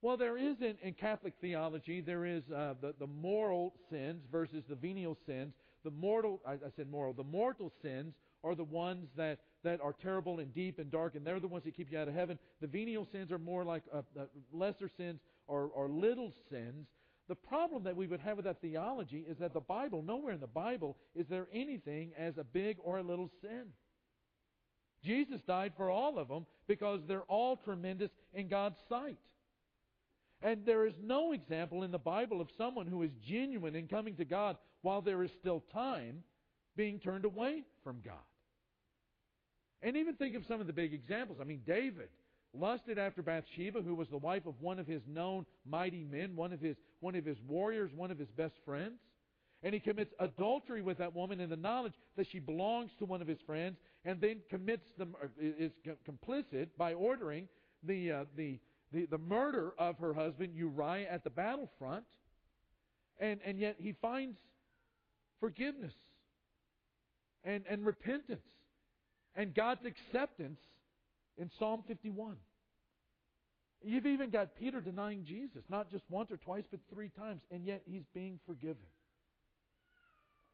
Well, 0.00 0.16
there 0.16 0.38
is 0.38 0.60
in, 0.60 0.76
in 0.82 0.94
Catholic 0.94 1.34
theology, 1.40 2.00
there 2.00 2.24
is 2.24 2.42
uh, 2.54 2.74
the, 2.80 2.94
the 3.00 3.06
moral 3.06 3.74
sins 3.90 4.22
versus 4.30 4.62
the 4.68 4.76
venial 4.76 5.16
sins. 5.26 5.54
The 5.84 5.90
mortal, 5.90 6.40
I, 6.46 6.52
I 6.52 6.70
said 6.76 6.88
moral, 6.88 7.12
the 7.14 7.24
mortal 7.24 7.72
sins 7.82 8.14
are 8.44 8.54
the 8.54 8.64
ones 8.64 9.08
that, 9.16 9.40
that 9.64 9.80
are 9.80 9.92
terrible 9.92 10.38
and 10.38 10.54
deep 10.54 10.78
and 10.78 10.90
dark, 10.90 11.16
and 11.16 11.26
they're 11.26 11.40
the 11.40 11.48
ones 11.48 11.64
that 11.64 11.74
keep 11.74 11.90
you 11.90 11.98
out 11.98 12.06
of 12.06 12.14
heaven. 12.14 12.38
The 12.60 12.68
venial 12.68 13.08
sins 13.10 13.32
are 13.32 13.38
more 13.38 13.64
like 13.64 13.82
uh, 13.92 14.02
uh, 14.16 14.24
lesser 14.52 14.88
sins 14.96 15.18
or, 15.48 15.70
or 15.74 15.88
little 15.88 16.32
sins. 16.50 16.86
The 17.28 17.34
problem 17.34 17.84
that 17.84 17.96
we 17.96 18.06
would 18.06 18.20
have 18.20 18.36
with 18.36 18.46
that 18.46 18.62
theology 18.62 19.24
is 19.28 19.36
that 19.38 19.52
the 19.52 19.60
Bible, 19.60 20.02
nowhere 20.02 20.32
in 20.32 20.40
the 20.40 20.46
Bible 20.46 20.96
is 21.14 21.26
there 21.28 21.46
anything 21.52 22.12
as 22.18 22.38
a 22.38 22.44
big 22.44 22.78
or 22.82 22.98
a 22.98 23.02
little 23.02 23.30
sin. 23.42 23.66
Jesus 25.04 25.40
died 25.46 25.72
for 25.76 25.90
all 25.90 26.18
of 26.18 26.28
them 26.28 26.46
because 26.66 27.00
they're 27.06 27.22
all 27.22 27.56
tremendous 27.56 28.10
in 28.32 28.48
God's 28.48 28.78
sight. 28.88 29.18
And 30.40 30.64
there 30.64 30.86
is 30.86 30.94
no 31.02 31.32
example 31.32 31.82
in 31.82 31.90
the 31.90 31.98
Bible 31.98 32.40
of 32.40 32.48
someone 32.56 32.86
who 32.86 33.02
is 33.02 33.10
genuine 33.26 33.74
in 33.74 33.88
coming 33.88 34.16
to 34.16 34.24
God 34.24 34.56
while 34.82 35.02
there 35.02 35.22
is 35.22 35.30
still 35.38 35.62
time 35.72 36.22
being 36.76 36.98
turned 36.98 37.24
away 37.24 37.64
from 37.84 38.00
God. 38.04 38.14
And 39.82 39.96
even 39.96 40.14
think 40.14 40.34
of 40.34 40.46
some 40.46 40.60
of 40.60 40.66
the 40.66 40.72
big 40.72 40.94
examples. 40.94 41.38
I 41.40 41.44
mean, 41.44 41.62
David 41.66 42.08
lusted 42.54 42.98
after 42.98 43.22
Bathsheba, 43.22 43.82
who 43.82 43.94
was 43.94 44.08
the 44.08 44.18
wife 44.18 44.46
of 44.46 44.60
one 44.60 44.78
of 44.78 44.86
his 44.86 45.02
known 45.06 45.46
mighty 45.66 46.04
men, 46.04 46.36
one 46.36 46.52
of 46.52 46.60
his, 46.60 46.76
one 47.00 47.14
of 47.14 47.24
his 47.24 47.38
warriors, 47.46 47.90
one 47.94 48.10
of 48.10 48.18
his 48.18 48.30
best 48.30 48.54
friends. 48.64 48.98
And 49.62 49.74
he 49.74 49.80
commits 49.80 50.14
adultery 50.20 50.82
with 50.82 50.98
that 50.98 51.14
woman 51.14 51.40
in 51.40 51.50
the 51.50 51.56
knowledge 51.56 51.94
that 52.16 52.28
she 52.30 52.38
belongs 52.38 52.92
to 53.00 53.04
one 53.04 53.20
of 53.20 53.26
his 53.26 53.40
friends, 53.44 53.76
and 54.04 54.20
then 54.20 54.40
commits 54.50 54.86
the, 54.96 55.08
is 55.40 55.72
complicit 56.08 56.68
by 56.78 56.94
ordering 56.94 57.48
the, 57.82 58.12
uh, 58.12 58.24
the 58.36 58.60
the, 58.92 59.06
the 59.06 59.18
murder 59.18 59.72
of 59.78 59.98
her 59.98 60.14
husband 60.14 60.54
Uriah 60.54 61.08
at 61.10 61.24
the 61.24 61.30
battlefront, 61.30 62.04
and, 63.18 63.40
and 63.44 63.58
yet 63.58 63.76
he 63.78 63.94
finds 64.00 64.38
forgiveness 65.40 65.94
and, 67.44 67.64
and 67.68 67.84
repentance 67.84 68.40
and 69.34 69.54
God's 69.54 69.84
acceptance 69.84 70.58
in 71.38 71.50
Psalm 71.58 71.82
51. 71.86 72.36
You've 73.82 74.06
even 74.06 74.30
got 74.30 74.56
Peter 74.58 74.80
denying 74.80 75.24
Jesus, 75.24 75.62
not 75.68 75.90
just 75.90 76.04
once 76.08 76.30
or 76.32 76.36
twice, 76.36 76.64
but 76.70 76.80
three 76.92 77.10
times, 77.10 77.42
and 77.50 77.64
yet 77.64 77.82
he's 77.86 78.02
being 78.12 78.40
forgiven. 78.44 78.82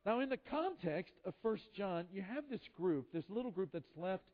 Now, 0.04 0.20
in 0.20 0.28
the 0.28 0.36
context 0.36 1.14
of 1.24 1.32
1 1.40 1.58
John, 1.74 2.04
you 2.12 2.20
have 2.20 2.44
this 2.50 2.60
group, 2.76 3.06
this 3.12 3.24
little 3.30 3.50
group 3.50 3.70
that's 3.72 3.96
left 3.96 4.24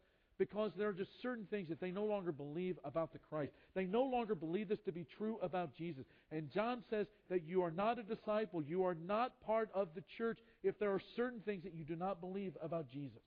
because 0.41 0.73
there 0.77 0.89
are 0.89 0.95
just 0.95 1.11
certain 1.21 1.45
things 1.51 1.69
that 1.69 1.81
they 1.81 1.91
no 1.91 2.05
longer 2.05 2.33
believe 2.33 2.79
about 2.83 3.13
the 3.13 3.19
Christ. 3.19 3.53
They 3.75 3.85
no 3.85 4.03
longer 4.03 4.35
believe 4.35 4.69
this 4.69 4.81
to 4.87 4.93
be 4.93 5.07
true 5.19 5.39
about 5.43 5.77
Jesus. 5.77 6.05
And 6.33 6.51
John 6.51 6.83
says 6.89 7.07
that 7.29 7.45
you 7.45 7.63
are 7.63 7.71
not 7.71 7.99
a 7.99 8.03
disciple, 8.03 8.63
you 8.63 8.83
are 8.85 8.95
not 8.95 9.39
part 9.43 9.69
of 9.75 9.89
the 9.95 10.03
church 10.17 10.39
if 10.65 10.79
there 10.79 10.93
are 10.93 11.03
certain 11.15 11.41
things 11.41 11.63
that 11.65 11.75
you 11.75 11.85
do 11.85 11.95
not 11.95 12.23
believe 12.23 12.57
about 12.63 12.91
Jesus. 12.91 13.21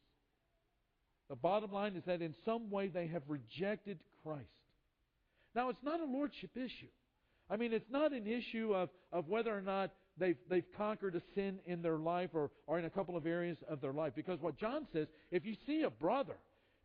The 1.34 1.38
bottom 1.38 1.72
line 1.72 1.96
is 1.96 2.04
that 2.06 2.22
in 2.22 2.36
some 2.46 2.70
way 2.70 2.90
they 2.90 3.08
have 3.08 3.24
rejected 3.28 3.98
Christ. 4.22 4.46
Now, 5.56 5.70
it's 5.70 5.82
not 5.82 6.00
a 6.00 6.06
lordship 6.06 6.52
issue. 6.56 6.92
I 7.50 7.58
mean, 7.58 7.74
it's 7.74 7.90
not 7.90 8.14
an 8.14 8.28
issue 8.28 8.76
of, 8.76 8.90
of 9.12 9.28
whether 9.28 9.52
or 9.52 9.64
not 9.64 9.90
they've, 10.16 10.38
they've 10.48 10.72
conquered 10.78 11.16
a 11.16 11.24
sin 11.34 11.58
in 11.66 11.82
their 11.82 11.98
life 11.98 12.30
or, 12.36 12.52
or 12.68 12.78
in 12.78 12.86
a 12.86 12.90
couple 12.92 13.18
of 13.18 13.26
areas 13.26 13.58
of 13.68 13.82
their 13.82 13.94
life. 13.94 14.14
Because 14.16 14.40
what 14.42 14.60
John 14.60 14.86
says, 14.94 15.08
if 15.32 15.44
you 15.44 15.56
see 15.66 15.82
a 15.82 15.90
brother 15.90 16.36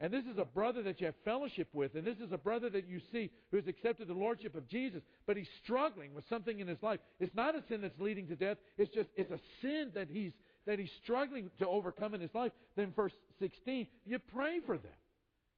and 0.00 0.10
this 0.10 0.24
is 0.24 0.38
a 0.38 0.46
brother 0.46 0.82
that 0.84 0.98
you 0.98 1.06
have 1.06 1.14
fellowship 1.26 1.68
with, 1.74 1.94
and 1.94 2.06
this 2.06 2.16
is 2.16 2.32
a 2.32 2.38
brother 2.38 2.70
that 2.70 2.88
you 2.88 3.00
see 3.12 3.30
who's 3.50 3.66
accepted 3.66 4.08
the 4.08 4.14
lordship 4.14 4.54
of 4.54 4.66
Jesus, 4.66 5.02
but 5.26 5.36
he's 5.36 5.48
struggling 5.62 6.14
with 6.14 6.24
something 6.30 6.60
in 6.60 6.68
his 6.68 6.82
life. 6.82 7.00
It's 7.20 7.34
not 7.34 7.54
a 7.54 7.62
sin 7.68 7.82
that's 7.82 7.98
leading 8.00 8.28
to 8.28 8.36
death. 8.36 8.56
It's 8.78 8.94
just 8.94 9.10
it's 9.14 9.30
a 9.30 9.40
sin 9.60 9.90
that 9.94 10.08
he's 10.08 10.32
that 10.68 10.78
he's 10.78 10.90
struggling 11.02 11.50
to 11.58 11.66
overcome 11.66 12.12
in 12.12 12.20
his 12.20 12.34
life. 12.34 12.52
Then 12.76 12.92
verse 12.94 13.14
16, 13.40 13.86
you 14.04 14.18
pray 14.18 14.60
for 14.66 14.76
them. 14.76 14.92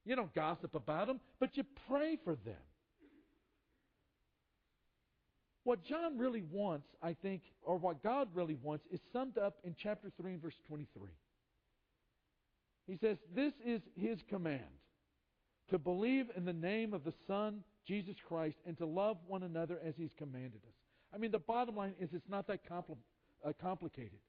You 0.05 0.15
don't 0.15 0.33
gossip 0.33 0.73
about 0.73 1.07
them, 1.07 1.19
but 1.37 1.57
you 1.57 1.65
pray 1.89 2.17
for 2.23 2.35
them. 2.45 2.55
What 5.65 5.83
John 5.83 6.17
really 6.17 6.43
wants, 6.49 6.87
I 7.03 7.13
think, 7.21 7.41
or 7.61 7.75
what 7.75 8.01
God 8.01 8.29
really 8.33 8.55
wants, 8.63 8.85
is 8.89 9.01
summed 9.11 9.37
up 9.37 9.57
in 9.65 9.75
chapter 9.77 10.09
3 10.19 10.31
and 10.31 10.41
verse 10.41 10.55
23. 10.69 11.09
He 12.87 12.97
says, 12.97 13.17
This 13.35 13.51
is 13.65 13.81
his 13.95 14.17
command. 14.29 14.63
to 15.71 15.77
believe 15.77 16.27
in 16.37 16.45
the 16.45 16.53
name 16.53 16.93
of 16.93 17.03
the 17.03 17.13
Son, 17.27 17.63
Jesus 17.85 18.15
Christ, 18.25 18.55
and 18.65 18.77
to 18.77 18.85
love 18.85 19.17
one 19.27 19.43
another 19.43 19.77
as 19.85 19.93
He's 19.97 20.13
commanded 20.17 20.61
us. 20.67 20.75
I 21.13 21.17
mean, 21.17 21.31
the 21.31 21.39
bottom 21.39 21.75
line 21.75 21.95
is 21.99 22.09
it's 22.13 22.29
not 22.29 22.47
that 22.47 22.67
compl- 22.67 22.97
uh, 23.45 23.51
complicated. 23.61 24.19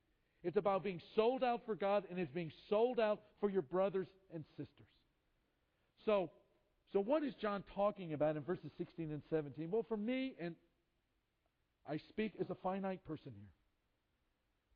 It's 0.43 0.57
about 0.57 0.83
being 0.83 1.01
sold 1.15 1.45
out 1.45 1.63
for 1.67 1.75
God 1.75 2.05
and 2.11 2.19
it's 2.19 2.33
being 2.33 2.53
sold 2.69 2.99
out 2.99 3.21
for 3.41 3.49
your 3.49 3.63
brothers 3.63 4.09
and 4.35 4.45
sisters. 4.57 4.89
So, 6.05 6.31
so 6.93 7.01
what 7.01 7.23
is 7.23 7.33
John 7.41 7.63
talking 7.75 8.13
about 8.13 8.37
in 8.37 8.43
verses 8.43 8.71
16 8.77 9.13
and 9.13 9.23
17? 9.31 9.71
Well, 9.71 9.85
for 9.89 9.97
me, 9.97 10.35
and 10.41 10.57
I 11.89 11.99
speak 12.09 12.33
as 12.41 12.51
a 12.51 12.57
finite 12.57 13.05
person 13.07 13.33
here, 13.35 13.51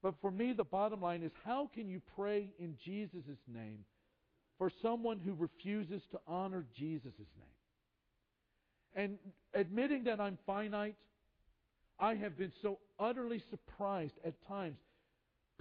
but 0.02 0.14
for 0.20 0.30
me, 0.30 0.52
the 0.52 0.64
bottom 0.64 1.00
line 1.00 1.22
is 1.22 1.32
how 1.44 1.68
can 1.74 1.88
you 1.88 2.00
pray 2.14 2.50
in 2.58 2.76
Jesus' 2.84 3.38
name 3.52 3.84
for 4.58 4.70
someone 4.82 5.18
who 5.18 5.34
refuses 5.34 6.02
to 6.12 6.20
honor 6.28 6.64
Jesus' 6.76 7.12
name? 7.16 7.56
And 8.94 9.18
admitting 9.52 10.04
that 10.04 10.20
I'm 10.20 10.38
finite, 10.46 10.94
I 11.98 12.14
have 12.14 12.38
been 12.38 12.52
so 12.62 12.78
utterly 12.98 13.42
surprised 13.50 14.14
at 14.24 14.34
times. 14.46 14.78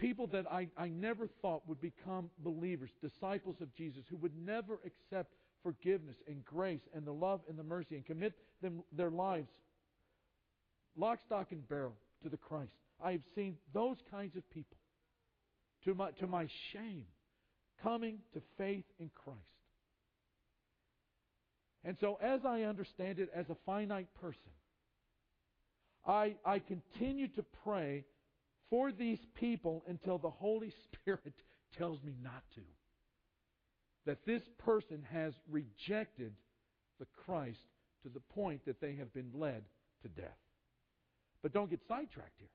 People 0.06 0.28
that 0.28 0.46
I, 0.52 0.68
I 0.78 0.90
never 0.90 1.28
thought 1.42 1.64
would 1.68 1.82
become 1.82 2.30
believers, 2.44 2.92
disciples 3.02 3.56
of 3.60 3.74
Jesus, 3.74 4.04
who 4.08 4.18
would 4.18 4.38
never 4.38 4.78
accept 4.86 5.34
forgiveness 5.64 6.16
and 6.28 6.46
grace 6.46 6.88
and 6.94 7.08
the 7.08 7.12
love 7.12 7.42
and 7.50 7.58
the 7.58 7.64
mercy 7.64 7.96
and 7.96 8.06
commit 8.06 8.34
them, 8.62 8.84
their 8.96 9.10
lives 9.10 9.50
lock, 10.96 11.18
stock, 11.26 11.48
and 11.50 11.68
barrel 11.68 11.96
to 12.22 12.30
the 12.30 12.38
Christ. 12.38 12.70
I 13.04 13.14
have 13.14 13.24
seen 13.34 13.58
those 13.74 13.98
kinds 14.12 14.36
of 14.36 14.48
people, 14.52 14.78
to 15.86 15.96
my, 15.96 16.12
to 16.20 16.28
my 16.28 16.48
shame, 16.72 17.06
coming 17.82 18.20
to 18.36 18.44
faith 18.60 18.86
in 19.00 19.10
Christ. 19.16 19.40
And 21.84 21.98
so, 22.00 22.20
as 22.22 22.42
I 22.46 22.62
understand 22.62 23.18
it 23.18 23.30
as 23.36 23.50
a 23.50 23.56
finite 23.66 24.14
person, 24.22 24.52
I, 26.06 26.36
I 26.46 26.60
continue 26.60 27.28
to 27.30 27.44
pray 27.64 28.06
for 28.70 28.92
these 28.92 29.20
people 29.36 29.84
until 29.88 30.18
the 30.18 30.30
Holy 30.30 30.74
Spirit 30.94 31.34
tells 31.78 32.02
me 32.04 32.16
not 32.22 32.44
to. 32.56 32.62
That 34.06 34.26
this 34.26 34.44
person 34.60 35.04
has 35.12 35.34
rejected 35.50 36.34
the 37.00 37.08
Christ 37.26 37.60
to 38.04 38.10
the 38.10 38.20
point 38.20 38.66
that 38.66 38.80
they 38.80 38.96
have 38.96 39.14
been 39.14 39.32
led 39.34 39.64
to 40.04 40.10
death. 40.10 40.38
But 41.42 41.54
don't 41.54 41.70
get 41.70 41.82
sidetracked 41.88 42.40
here. 42.40 42.50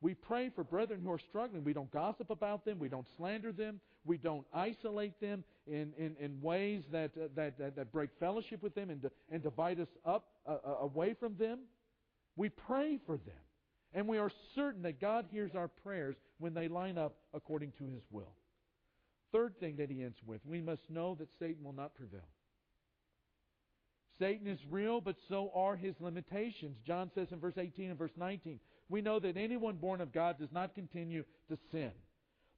We 0.00 0.14
pray 0.14 0.50
for 0.54 0.62
brethren 0.62 1.00
who 1.02 1.10
are 1.10 1.18
struggling. 1.18 1.64
We 1.64 1.72
don't 1.72 1.90
gossip 1.90 2.30
about 2.30 2.64
them. 2.64 2.78
We 2.78 2.88
don't 2.88 3.06
slander 3.16 3.50
them. 3.50 3.80
We 4.04 4.16
don't 4.16 4.46
isolate 4.54 5.20
them 5.20 5.42
in, 5.66 5.92
in, 5.98 6.14
in 6.20 6.40
ways 6.40 6.84
that, 6.92 7.10
uh, 7.16 7.28
that, 7.34 7.58
that, 7.58 7.76
that, 7.76 7.92
break 7.92 8.10
fellowship 8.20 8.62
with 8.62 8.74
them 8.74 8.90
and, 8.90 9.10
and 9.30 9.42
divide 9.42 9.80
us 9.80 9.88
up 10.04 10.26
uh, 10.46 10.56
uh, 10.64 10.74
away 10.82 11.14
from 11.18 11.36
them. 11.36 11.60
We 12.36 12.48
pray 12.48 13.00
for 13.06 13.16
them. 13.16 13.34
And 13.94 14.06
we 14.06 14.18
are 14.18 14.30
certain 14.54 14.82
that 14.82 15.00
God 15.00 15.26
hears 15.30 15.54
our 15.54 15.68
prayers 15.68 16.16
when 16.38 16.54
they 16.54 16.68
line 16.68 16.98
up 16.98 17.16
according 17.32 17.72
to 17.78 17.84
His 17.84 18.02
will. 18.10 18.32
Third 19.32 19.58
thing 19.60 19.76
that 19.76 19.90
he 19.90 20.02
ends 20.02 20.18
with 20.26 20.40
we 20.46 20.60
must 20.60 20.88
know 20.88 21.14
that 21.16 21.28
Satan 21.38 21.64
will 21.64 21.72
not 21.72 21.94
prevail. 21.94 22.20
Satan 24.18 24.46
is 24.48 24.58
real, 24.70 25.00
but 25.00 25.16
so 25.28 25.50
are 25.54 25.76
his 25.76 25.94
limitations. 26.00 26.76
John 26.84 27.10
says 27.14 27.28
in 27.30 27.38
verse 27.38 27.56
18 27.56 27.90
and 27.90 27.98
verse 27.98 28.16
19, 28.16 28.58
we 28.88 29.00
know 29.00 29.20
that 29.20 29.36
anyone 29.36 29.76
born 29.76 30.00
of 30.00 30.12
God 30.12 30.38
does 30.38 30.50
not 30.50 30.74
continue 30.74 31.24
to 31.48 31.58
sin. 31.70 31.92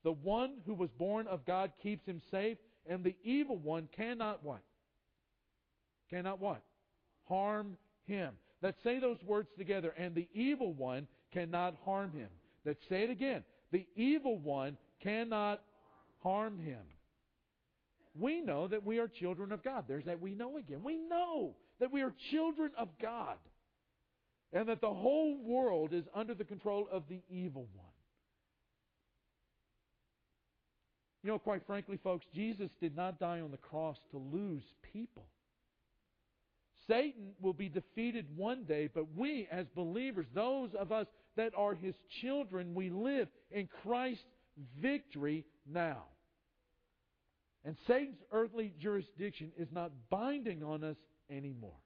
The 0.02 0.12
one 0.12 0.58
who 0.64 0.74
was 0.74 0.88
born 0.90 1.26
of 1.26 1.44
God 1.44 1.72
keeps 1.82 2.06
him 2.06 2.22
safe, 2.30 2.56
and 2.86 3.04
the 3.04 3.16
evil 3.22 3.58
one 3.58 3.88
cannot 3.94 4.42
what? 4.42 4.62
Cannot 6.08 6.40
what? 6.40 6.62
Harm 7.28 7.76
him. 8.06 8.32
Let's 8.62 8.82
say 8.82 8.98
those 8.98 9.22
words 9.22 9.50
together. 9.58 9.92
And 9.98 10.14
the 10.14 10.28
evil 10.32 10.72
one 10.72 11.08
cannot 11.32 11.76
harm 11.84 12.12
him. 12.12 12.28
Let's 12.64 12.80
say 12.88 13.02
it 13.04 13.10
again. 13.10 13.44
The 13.72 13.86
evil 13.96 14.38
one 14.38 14.76
cannot 15.02 15.62
harm 16.22 16.58
him. 16.58 16.80
We 18.18 18.40
know 18.40 18.66
that 18.68 18.84
we 18.84 18.98
are 18.98 19.08
children 19.08 19.52
of 19.52 19.62
God. 19.62 19.84
There's 19.86 20.04
that 20.04 20.20
we 20.20 20.34
know 20.34 20.56
again. 20.56 20.82
We 20.82 20.98
know 20.98 21.54
that 21.78 21.92
we 21.92 22.02
are 22.02 22.12
children 22.30 22.70
of 22.76 22.88
God. 23.00 23.36
And 24.52 24.68
that 24.68 24.80
the 24.80 24.92
whole 24.92 25.38
world 25.42 25.92
is 25.92 26.04
under 26.14 26.34
the 26.34 26.44
control 26.44 26.88
of 26.90 27.04
the 27.08 27.20
evil 27.30 27.68
one. 27.74 27.86
You 31.22 31.30
know, 31.30 31.38
quite 31.38 31.66
frankly, 31.66 31.98
folks, 32.02 32.26
Jesus 32.34 32.70
did 32.80 32.96
not 32.96 33.20
die 33.20 33.40
on 33.40 33.50
the 33.50 33.58
cross 33.58 33.96
to 34.10 34.18
lose 34.18 34.64
people. 34.92 35.26
Satan 36.88 37.34
will 37.40 37.52
be 37.52 37.68
defeated 37.68 38.26
one 38.36 38.64
day, 38.64 38.88
but 38.92 39.14
we 39.16 39.46
as 39.52 39.66
believers, 39.76 40.26
those 40.34 40.70
of 40.74 40.90
us 40.90 41.06
that 41.36 41.52
are 41.56 41.74
his 41.74 41.94
children, 42.20 42.74
we 42.74 42.90
live 42.90 43.28
in 43.50 43.68
Christ's 43.82 44.24
victory 44.80 45.44
now. 45.66 46.04
And 47.64 47.76
Satan's 47.86 48.22
earthly 48.32 48.72
jurisdiction 48.80 49.52
is 49.58 49.68
not 49.70 49.92
binding 50.08 50.62
on 50.62 50.82
us 50.82 50.96
anymore. 51.30 51.76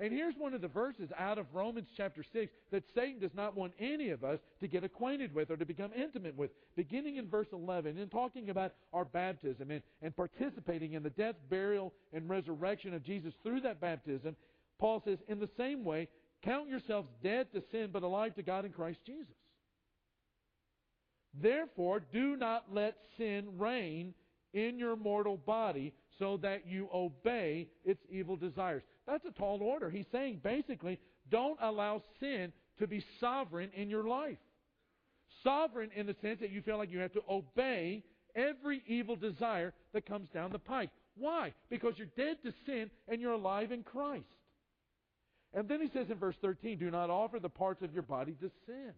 And 0.00 0.14
here's 0.14 0.34
one 0.38 0.54
of 0.54 0.62
the 0.62 0.68
verses 0.68 1.10
out 1.18 1.36
of 1.36 1.44
Romans 1.52 1.88
chapter 1.94 2.24
6 2.32 2.50
that 2.72 2.84
Satan 2.94 3.20
does 3.20 3.34
not 3.34 3.54
want 3.54 3.74
any 3.78 4.08
of 4.08 4.24
us 4.24 4.38
to 4.60 4.66
get 4.66 4.82
acquainted 4.82 5.34
with 5.34 5.50
or 5.50 5.58
to 5.58 5.66
become 5.66 5.90
intimate 5.94 6.34
with. 6.34 6.50
Beginning 6.74 7.16
in 7.16 7.28
verse 7.28 7.48
11 7.52 7.98
and 7.98 8.10
talking 8.10 8.48
about 8.48 8.72
our 8.94 9.04
baptism 9.04 9.70
and, 9.70 9.82
and 10.00 10.16
participating 10.16 10.94
in 10.94 11.02
the 11.02 11.10
death, 11.10 11.34
burial, 11.50 11.92
and 12.14 12.30
resurrection 12.30 12.94
of 12.94 13.04
Jesus 13.04 13.34
through 13.42 13.60
that 13.60 13.78
baptism, 13.78 14.36
Paul 14.78 15.02
says, 15.04 15.18
In 15.28 15.38
the 15.38 15.50
same 15.58 15.84
way, 15.84 16.08
count 16.44 16.68
yourselves 16.68 17.08
dead 17.22 17.52
to 17.52 17.62
sin 17.70 17.90
but 17.92 18.02
alive 18.02 18.34
to 18.36 18.42
God 18.42 18.64
in 18.64 18.72
Christ 18.72 19.00
Jesus. 19.04 19.34
Therefore, 21.34 22.00
do 22.12 22.36
not 22.36 22.64
let 22.72 22.96
sin 23.16 23.58
reign 23.58 24.14
in 24.52 24.78
your 24.78 24.96
mortal 24.96 25.36
body 25.36 25.92
so 26.18 26.36
that 26.38 26.66
you 26.66 26.88
obey 26.92 27.68
its 27.84 28.00
evil 28.10 28.36
desires. 28.36 28.82
That's 29.06 29.24
a 29.24 29.30
tall 29.30 29.62
order. 29.62 29.90
He's 29.90 30.06
saying 30.12 30.40
basically, 30.42 30.98
don't 31.30 31.58
allow 31.60 32.02
sin 32.18 32.52
to 32.78 32.86
be 32.86 33.04
sovereign 33.20 33.70
in 33.74 33.88
your 33.88 34.04
life. 34.04 34.38
Sovereign 35.44 35.90
in 35.94 36.06
the 36.06 36.16
sense 36.20 36.40
that 36.40 36.50
you 36.50 36.62
feel 36.62 36.78
like 36.78 36.90
you 36.90 36.98
have 36.98 37.12
to 37.12 37.22
obey 37.30 38.02
every 38.34 38.82
evil 38.86 39.16
desire 39.16 39.72
that 39.92 40.06
comes 40.06 40.28
down 40.34 40.50
the 40.50 40.58
pike. 40.58 40.90
Why? 41.16 41.52
Because 41.68 41.94
you're 41.96 42.08
dead 42.16 42.38
to 42.44 42.52
sin 42.66 42.90
and 43.08 43.20
you're 43.20 43.32
alive 43.32 43.72
in 43.72 43.82
Christ. 43.82 44.24
And 45.52 45.68
then 45.68 45.80
he 45.80 45.88
says 45.92 46.06
in 46.10 46.16
verse 46.16 46.36
13, 46.40 46.78
do 46.78 46.90
not 46.90 47.10
offer 47.10 47.40
the 47.40 47.48
parts 47.48 47.82
of 47.82 47.92
your 47.92 48.02
body 48.02 48.36
to 48.40 48.50
sin. 48.66 48.92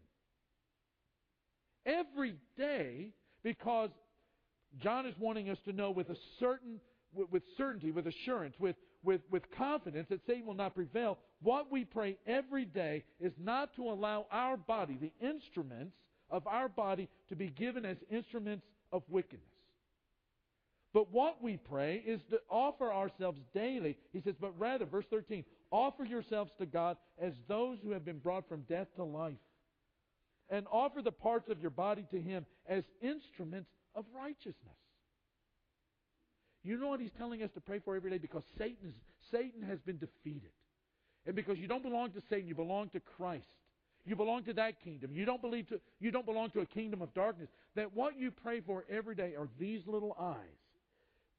Every 1.87 2.37
day, 2.57 3.09
because 3.43 3.91
John 4.83 5.07
is 5.07 5.15
wanting 5.19 5.49
us 5.49 5.59
to 5.65 5.73
know 5.73 5.91
with 5.91 6.11
a 6.11 6.17
certain 6.39 6.81
with 7.15 7.43
certainty, 7.57 7.91
with 7.91 8.07
assurance, 8.07 8.55
with, 8.59 8.77
with, 9.03 9.21
with 9.31 9.43
confidence 9.57 10.09
that 10.11 10.21
Satan 10.27 10.47
will 10.47 10.55
not 10.55 10.75
prevail. 10.75 11.19
What 11.43 11.71
we 11.71 11.85
pray 11.85 12.17
every 12.27 12.65
day 12.65 13.05
is 13.21 13.33
not 13.39 13.75
to 13.77 13.83
allow 13.83 14.27
our 14.31 14.57
body, 14.57 14.99
the 15.01 15.13
instruments 15.27 15.95
of 16.31 16.47
our 16.47 16.69
body, 16.69 17.09
to 17.29 17.37
be 17.37 17.49
given 17.49 17.85
as 17.85 17.97
instruments 18.11 18.65
of 18.93 19.03
wickedness. 19.09 19.43
But 20.95 21.11
what 21.11 21.43
we 21.43 21.57
pray 21.57 22.03
is 22.07 22.21
to 22.31 22.41
offer 22.51 22.93
ourselves 22.93 23.41
daily. 23.55 23.97
He 24.13 24.21
says, 24.21 24.35
but 24.41 24.59
rather, 24.59 24.85
verse 24.85 25.07
13, 25.11 25.45
offer 25.73 26.05
yourselves 26.05 26.53
to 26.59 26.67
God 26.67 26.97
as 27.21 27.33
those 27.49 27.79
who 27.83 27.91
have 27.91 28.05
been 28.05 28.19
brought 28.19 28.49
from 28.49 28.61
death 28.69 28.87
to 28.97 29.03
life. 29.05 29.35
And 30.51 30.67
offer 30.71 31.03
the 31.03 31.11
parts 31.11 31.49
of 31.49 31.61
your 31.61 31.71
body 31.71 32.05
to 32.11 32.21
Him 32.21 32.47
as 32.69 32.85
instruments 33.01 33.71
of 33.95 34.05
righteousness. 34.15 34.77
You 36.65 36.79
know 36.79 36.89
what 36.89 37.01
he's 37.01 37.11
telling 37.19 37.43
us 37.43 37.51
to 37.55 37.61
pray 37.61 37.81
for 37.81 37.97
every 37.97 38.11
day? 38.11 38.19
Because 38.19 38.45
Satan, 38.57 38.89
is, 38.89 38.95
Satan 39.31 39.63
has 39.63 39.81
been 39.81 39.99
defeated. 39.99 40.51
And 41.27 41.35
because 41.35 41.59
you 41.59 41.67
don't 41.67 41.83
belong 41.83 42.11
to 42.13 42.23
Satan, 42.31 42.47
you 42.47 42.55
belong 42.55 42.89
to 42.91 43.01
Christ. 43.01 43.47
You 44.05 44.17
belong 44.17 44.45
to 44.45 44.53
that 44.55 44.83
kingdom. 44.83 45.11
You 45.13 45.25
don't 45.25 45.41
believe 45.41 45.69
to 45.69 45.81
you 46.01 46.11
don't 46.11 46.27
belong 46.27 46.51
to 46.51 46.61
a 46.61 46.67
kingdom 46.67 47.03
of 47.03 47.15
darkness. 47.15 47.49
That 47.77 47.95
what 47.95 48.19
you 48.19 48.33
pray 48.33 48.61
for 48.61 48.85
every 48.91 49.15
day 49.15 49.35
are 49.39 49.49
these 49.61 49.83
little 49.87 50.17
eyes. 50.19 50.37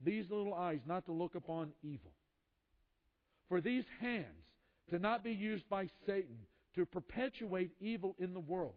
These 0.03 0.29
little 0.29 0.53
eyes 0.53 0.79
not 0.85 1.05
to 1.05 1.11
look 1.11 1.35
upon 1.35 1.71
evil. 1.83 2.11
For 3.53 3.61
these 3.61 3.85
hands 4.01 4.47
to 4.89 4.97
not 4.97 5.23
be 5.23 5.31
used 5.31 5.69
by 5.69 5.87
Satan 6.07 6.39
to 6.73 6.87
perpetuate 6.87 7.69
evil 7.79 8.15
in 8.17 8.33
the 8.33 8.39
world. 8.39 8.73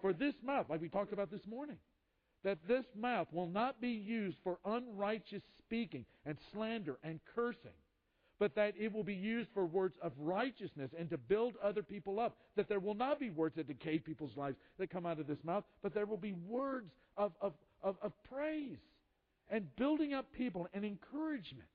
For 0.00 0.12
this 0.12 0.36
mouth, 0.44 0.66
like 0.70 0.80
we 0.80 0.88
talked 0.88 1.12
about 1.12 1.32
this 1.32 1.44
morning, 1.48 1.78
that 2.44 2.58
this 2.68 2.84
mouth 2.94 3.26
will 3.32 3.48
not 3.48 3.80
be 3.80 3.88
used 3.88 4.36
for 4.44 4.60
unrighteous 4.64 5.42
speaking 5.58 6.04
and 6.24 6.38
slander 6.52 6.96
and 7.02 7.18
cursing, 7.34 7.74
but 8.38 8.54
that 8.54 8.74
it 8.78 8.92
will 8.92 9.02
be 9.02 9.14
used 9.14 9.48
for 9.52 9.66
words 9.66 9.96
of 10.00 10.12
righteousness 10.16 10.92
and 10.96 11.10
to 11.10 11.18
build 11.18 11.54
other 11.60 11.82
people 11.82 12.20
up. 12.20 12.36
That 12.54 12.68
there 12.68 12.78
will 12.78 12.94
not 12.94 13.18
be 13.18 13.30
words 13.30 13.56
that 13.56 13.66
decay 13.66 13.98
people's 13.98 14.36
lives 14.36 14.58
that 14.78 14.90
come 14.90 15.06
out 15.06 15.18
of 15.18 15.26
this 15.26 15.42
mouth, 15.42 15.64
but 15.82 15.92
there 15.92 16.06
will 16.06 16.16
be 16.16 16.34
words 16.46 16.92
of, 17.16 17.32
of, 17.40 17.54
of, 17.82 17.96
of 18.00 18.12
praise 18.32 18.78
and 19.48 19.74
building 19.74 20.14
up 20.14 20.32
people 20.32 20.68
and 20.72 20.84
encouragement. 20.84 21.66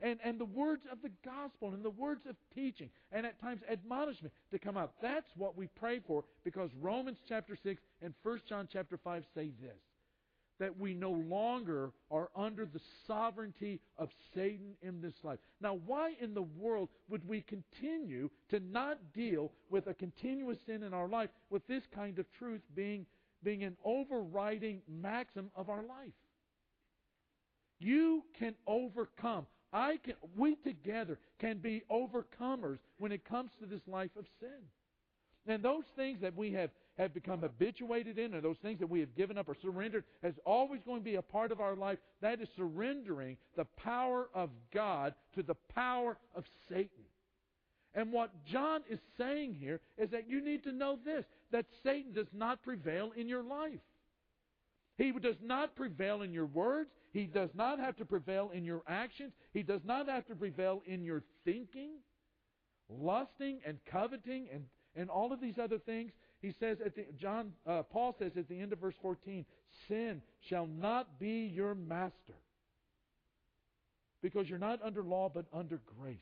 And, 0.00 0.18
and 0.24 0.38
the 0.38 0.44
words 0.44 0.82
of 0.90 0.98
the 1.02 1.10
gospel 1.24 1.74
and 1.74 1.84
the 1.84 1.90
words 1.90 2.26
of 2.28 2.36
teaching 2.54 2.90
and 3.12 3.26
at 3.26 3.40
times 3.40 3.62
admonishment 3.70 4.32
to 4.50 4.58
come 4.58 4.76
out. 4.76 4.92
That's 5.02 5.30
what 5.36 5.56
we 5.56 5.68
pray 5.78 6.00
for 6.06 6.24
because 6.44 6.70
Romans 6.80 7.18
chapter 7.28 7.56
6 7.60 7.82
and 8.02 8.14
1 8.22 8.40
John 8.48 8.68
chapter 8.72 8.96
5 8.96 9.24
say 9.34 9.50
this 9.60 9.78
that 10.58 10.78
we 10.78 10.92
no 10.92 11.12
longer 11.12 11.92
are 12.10 12.30
under 12.34 12.66
the 12.66 12.80
sovereignty 13.06 13.80
of 13.96 14.08
Satan 14.34 14.74
in 14.82 15.00
this 15.00 15.14
life. 15.22 15.38
Now, 15.60 15.78
why 15.86 16.14
in 16.20 16.34
the 16.34 16.42
world 16.42 16.88
would 17.08 17.26
we 17.28 17.42
continue 17.42 18.28
to 18.50 18.60
not 18.60 18.98
deal 19.14 19.52
with 19.70 19.86
a 19.86 19.94
continuous 19.94 20.58
sin 20.66 20.82
in 20.82 20.92
our 20.92 21.08
life 21.08 21.30
with 21.50 21.66
this 21.68 21.84
kind 21.94 22.18
of 22.18 22.26
truth 22.38 22.62
being, 22.74 23.06
being 23.44 23.64
an 23.64 23.76
overriding 23.84 24.82
maxim 24.88 25.50
of 25.54 25.68
our 25.68 25.82
life? 25.82 26.12
You 27.78 28.24
can 28.38 28.54
overcome. 28.66 29.46
I 29.72 29.98
can, 30.02 30.14
we 30.36 30.56
together 30.56 31.18
can 31.40 31.58
be 31.58 31.82
overcomers 31.90 32.78
when 32.98 33.12
it 33.12 33.24
comes 33.24 33.50
to 33.60 33.66
this 33.66 33.82
life 33.86 34.10
of 34.18 34.24
sin. 34.40 34.48
And 35.46 35.62
those 35.62 35.84
things 35.96 36.20
that 36.20 36.36
we 36.36 36.52
have, 36.52 36.70
have 36.98 37.14
become 37.14 37.40
habituated 37.40 38.18
in, 38.18 38.34
and 38.34 38.42
those 38.42 38.58
things 38.62 38.80
that 38.80 38.90
we 38.90 39.00
have 39.00 39.14
given 39.16 39.38
up 39.38 39.48
or 39.48 39.56
surrendered, 39.62 40.04
is 40.22 40.34
always 40.44 40.80
going 40.84 41.00
to 41.00 41.04
be 41.04 41.14
a 41.14 41.22
part 41.22 41.52
of 41.52 41.60
our 41.60 41.74
life. 41.74 41.98
That 42.20 42.40
is 42.40 42.48
surrendering 42.56 43.36
the 43.56 43.64
power 43.82 44.28
of 44.34 44.50
God 44.74 45.14
to 45.34 45.42
the 45.42 45.56
power 45.74 46.18
of 46.34 46.44
Satan. 46.68 47.04
And 47.94 48.12
what 48.12 48.30
John 48.44 48.82
is 48.90 48.98
saying 49.16 49.56
here 49.58 49.80
is 49.96 50.10
that 50.10 50.28
you 50.28 50.44
need 50.44 50.64
to 50.64 50.72
know 50.72 50.98
this 51.04 51.24
that 51.50 51.64
Satan 51.82 52.12
does 52.12 52.28
not 52.34 52.62
prevail 52.62 53.12
in 53.16 53.26
your 53.26 53.42
life. 53.42 53.80
He 54.98 55.12
does 55.12 55.36
not 55.40 55.76
prevail 55.76 56.22
in 56.22 56.32
your 56.32 56.46
words. 56.46 56.90
He 57.12 57.24
does 57.24 57.50
not 57.54 57.78
have 57.78 57.96
to 57.96 58.04
prevail 58.04 58.50
in 58.52 58.64
your 58.64 58.82
actions. 58.88 59.32
He 59.52 59.62
does 59.62 59.80
not 59.84 60.08
have 60.08 60.26
to 60.26 60.34
prevail 60.34 60.82
in 60.86 61.04
your 61.04 61.22
thinking, 61.44 61.90
lusting 62.90 63.60
and 63.64 63.78
coveting 63.86 64.48
and, 64.52 64.64
and 64.96 65.08
all 65.08 65.32
of 65.32 65.40
these 65.40 65.56
other 65.56 65.78
things. 65.78 66.10
He 66.42 66.52
says 66.58 66.78
at 66.84 66.96
the, 66.96 67.06
John 67.16 67.52
uh, 67.64 67.84
Paul 67.84 68.16
says 68.18 68.32
at 68.36 68.48
the 68.48 68.60
end 68.60 68.72
of 68.72 68.80
verse 68.80 68.96
14, 69.00 69.44
sin 69.86 70.20
shall 70.48 70.66
not 70.66 71.20
be 71.20 71.50
your 71.54 71.76
master. 71.76 72.34
Because 74.20 74.48
you're 74.48 74.58
not 74.58 74.80
under 74.82 75.04
law 75.04 75.30
but 75.32 75.46
under 75.52 75.80
grace. 76.00 76.18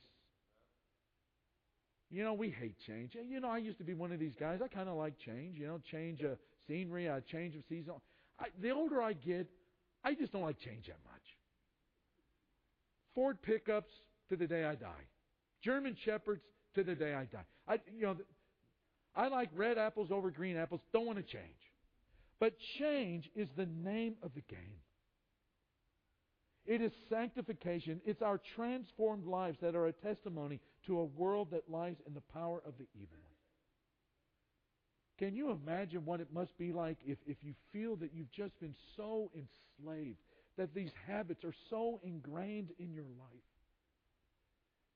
You 2.11 2.25
know, 2.25 2.35
we 2.35 2.51
hate 2.51 2.77
change. 2.87 3.17
You 3.29 3.41
know, 3.41 3.49
I 3.49 3.59
used 3.59 3.79
to 3.79 3.85
be 3.85 3.95
one 3.95 4.13
of 4.13 4.21
these 4.21 4.35
guys. 4.39 4.61
I 4.63 4.69
kind 4.69 4.89
of 4.89 4.97
like 4.97 5.19
change. 5.19 5.59
You 5.59 5.67
know, 5.67 5.81
change 5.91 6.21
of 6.21 6.39
scenery, 6.69 7.07
a 7.07 7.23
change 7.33 7.57
of 7.57 7.63
season. 7.69 7.95
I, 8.39 8.47
the 8.61 8.71
older 8.71 9.01
I 9.01 9.15
get, 9.15 9.47
I 10.05 10.15
just 10.15 10.33
don't 10.33 10.43
like 10.43 10.59
change 10.61 10.87
that 10.87 10.99
much. 11.05 11.23
Ford 13.15 13.41
pickups 13.43 13.91
to 14.29 14.37
the 14.37 14.47
day 14.47 14.65
I 14.65 14.75
die. 14.75 15.07
German 15.63 15.97
shepherds 16.05 16.43
to 16.75 16.85
the 16.85 16.95
day 16.95 17.15
I 17.15 17.25
die. 17.25 17.45
I, 17.67 17.79
you 17.97 18.03
know, 18.03 18.17
I 19.15 19.29
like 19.29 19.49
red 19.55 19.79
apples 19.79 20.11
over 20.11 20.31
green 20.31 20.57
apples. 20.57 20.81
Don't 20.93 21.07
want 21.07 21.19
to 21.19 21.25
change. 21.25 21.43
But 22.39 22.55
change 22.79 23.31
is 23.35 23.49
the 23.57 23.67
name 23.67 24.17
of 24.23 24.33
the 24.35 24.43
game. 24.43 24.81
It 26.67 26.83
is 26.83 26.93
sanctification. 27.09 28.01
It's 28.05 28.23
our 28.23 28.41
transformed 28.57 29.25
lives 29.25 29.59
that 29.63 29.75
are 29.75 29.87
a 29.87 29.93
testimony 29.93 30.61
to 30.87 30.99
a 30.99 31.05
world 31.05 31.49
that 31.53 31.71
lies 31.71 31.97
in 32.07 32.13
the 32.13 32.21
power 32.21 32.61
of 32.67 32.75
the 32.79 32.87
evil 32.95 33.19
one. 33.23 33.36
Can 35.19 35.35
you 35.35 35.51
imagine 35.51 36.05
what 36.05 36.21
it 36.21 36.33
must 36.33 36.57
be 36.59 36.73
like 36.73 36.99
if, 37.07 37.19
if 37.27 37.39
you 37.43 37.55
feel 37.73 37.97
that 37.97 38.11
you've 38.15 38.31
just 38.33 38.59
been 38.61 38.75
so 38.97 39.31
enslaved, 39.35 40.19
that 40.59 40.75
these 40.75 40.91
habits 41.07 41.45
are 41.45 41.55
so 41.71 42.01
ingrained 42.05 42.71
in 42.79 42.93
your 42.93 43.05
life? 43.19 43.47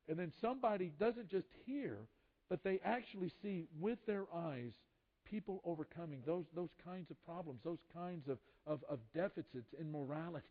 And 0.09 0.19
then 0.19 0.33
somebody 0.41 0.93
doesn't 0.99 1.31
just 1.31 1.47
hear, 1.65 1.97
but 2.49 2.63
they 2.65 2.81
actually 2.85 3.33
see 3.43 3.67
with 3.79 3.99
their 4.07 4.25
eyes 4.35 4.73
people 5.25 5.63
overcoming 5.65 6.23
those, 6.27 6.45
those 6.55 6.71
kinds 6.85 7.11
of 7.11 7.25
problems, 7.25 7.61
those 7.65 7.79
kinds 7.95 8.29
of, 8.29 8.39
of, 8.67 8.81
of 8.91 8.99
deficits 9.15 9.73
in 9.79 9.91
morality. 9.91 10.47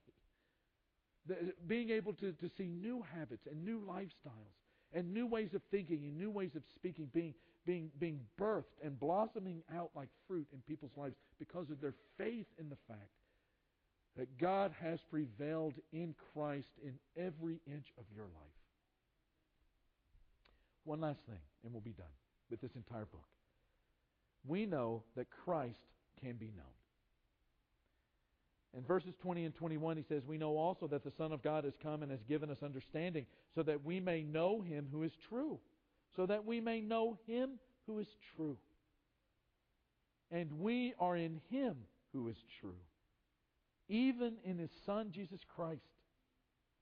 The, 1.28 1.36
being 1.68 1.90
able 1.90 2.14
to, 2.14 2.32
to 2.32 2.50
see 2.58 2.68
new 2.68 3.04
habits 3.14 3.46
and 3.50 3.64
new 3.64 3.82
lifestyles 3.82 4.56
and 4.94 5.14
new 5.14 5.28
ways 5.28 5.54
of 5.54 5.62
thinking 5.72 6.04
and 6.04 6.18
new 6.18 6.32
ways 6.32 6.56
of 6.56 6.64
speaking 6.76 7.10
being, 7.14 7.34
being, 7.66 7.92
being 8.00 8.20
birthed 8.40 8.64
and 8.84 9.00
blossoming 9.00 9.62
out 9.76 9.92
like 9.96 10.10
fruit 10.28 10.48
in 10.54 10.60
people's 10.68 10.96
lives 10.98 11.16
because 11.38 11.70
of 11.70 11.80
their 11.82 11.94
faith 12.18 12.48
in 12.58 12.70
the 12.70 12.78
fact 12.88 13.10
that 14.18 14.38
God 14.38 14.72
has 14.82 15.00
prevailed 15.10 15.76
in 15.94 16.16
Christ 16.34 16.70
in 16.84 16.96
every 17.16 17.60
inch 17.68 17.88
of 17.98 18.06
your 18.14 18.26
life. 18.26 18.60
One 20.84 21.02
last 21.02 21.20
thing, 21.28 21.40
and 21.64 21.72
we'll 21.72 21.82
be 21.82 21.92
done 21.92 22.08
with 22.50 22.62
this 22.62 22.76
entire 22.76 23.06
book. 23.06 23.28
We 24.48 24.66
know 24.66 25.04
that 25.16 25.28
Christ 25.30 25.78
can 26.22 26.38
be 26.38 26.52
known. 26.56 26.79
In 28.78 28.84
verses 28.84 29.14
20 29.22 29.46
and 29.46 29.56
21, 29.56 29.98
he 29.98 30.04
says, 30.04 30.24
We 30.26 30.38
know 30.38 30.58
also 30.58 30.88
that 30.88 31.04
the 31.04 31.12
Son 31.18 31.32
of 31.32 31.42
God 31.42 31.64
has 31.64 31.74
come 31.82 32.04
and 32.04 32.12
has 32.12 32.22
given 32.28 32.52
us 32.52 32.62
understanding, 32.64 33.26
so 33.56 33.64
that 33.64 33.84
we 33.84 34.00
may 34.00 34.22
know 34.22 34.62
him 34.62 34.88
who 34.92 35.04
is 35.04 35.12
true 35.28 35.60
so 36.16 36.26
that 36.26 36.46
we 36.46 36.60
may 36.60 36.82
know 36.82 37.18
him 37.28 37.52
who 37.86 38.00
is 38.00 38.08
true. 38.36 38.58
And 40.32 40.60
we 40.60 40.94
are 41.00 41.16
in 41.16 41.42
him 41.50 41.76
who 42.14 42.28
is 42.28 42.38
true, 42.60 42.76
even 43.88 44.36
in 44.44 44.58
his 44.58 44.70
Son, 44.86 45.12
Jesus 45.12 45.40
Christ. 45.56 45.82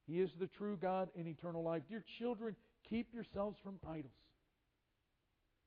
He 0.05 0.19
is 0.19 0.31
the 0.39 0.47
true 0.47 0.77
God 0.81 1.09
in 1.15 1.27
eternal 1.27 1.63
life. 1.63 1.83
Dear 1.89 2.03
children, 2.17 2.55
keep 2.89 3.13
yourselves 3.13 3.57
from 3.63 3.79
idols. 3.87 4.11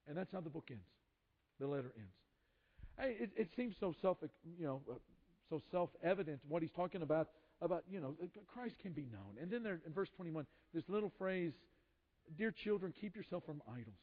And 0.08 0.16
that's 0.16 0.32
how 0.32 0.40
the 0.40 0.50
book 0.50 0.68
ends. 0.70 0.82
The 1.58 1.66
letter 1.66 1.92
ends. 1.96 2.12
Hey, 2.98 3.16
it, 3.22 3.30
it 3.36 3.48
seems 3.54 3.76
so 3.78 3.94
self, 4.00 4.18
you 4.58 4.64
know, 4.64 4.80
so 5.50 5.60
self-evident 5.70 6.40
what 6.48 6.62
he's 6.62 6.70
talking 6.70 7.02
about. 7.02 7.28
About 7.60 7.84
you 7.90 8.00
know, 8.00 8.14
Christ 8.54 8.76
can 8.80 8.92
be 8.92 9.06
known. 9.12 9.36
And 9.40 9.50
then 9.50 9.62
there 9.62 9.80
in 9.84 9.92
verse 9.92 10.08
21, 10.16 10.46
this 10.72 10.84
little 10.88 11.12
phrase 11.18 11.52
dear 12.38 12.52
children, 12.52 12.94
keep 12.98 13.16
yourself 13.16 13.44
from 13.44 13.60
idols. 13.68 13.98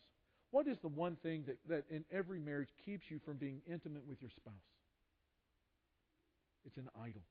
What 0.51 0.67
is 0.67 0.77
the 0.81 0.87
one 0.87 1.15
thing 1.23 1.45
that, 1.47 1.57
that 1.69 1.83
in 1.89 2.05
every 2.11 2.39
marriage 2.39 2.69
keeps 2.85 3.05
you 3.09 3.19
from 3.25 3.37
being 3.37 3.61
intimate 3.69 4.05
with 4.07 4.21
your 4.21 4.29
spouse? 4.29 4.53
It's 6.65 6.77
an 6.77 6.89
idol. 7.01 7.21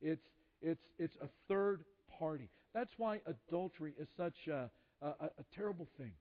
It's, 0.00 0.26
it's, 0.60 0.82
it's 0.98 1.16
a 1.22 1.28
third 1.48 1.84
party. 2.18 2.50
That's 2.74 2.92
why 2.96 3.20
adultery 3.26 3.94
is 3.98 4.08
such 4.16 4.48
a, 4.48 4.70
a, 5.00 5.06
a 5.06 5.44
terrible 5.54 5.88
thing. 5.98 6.12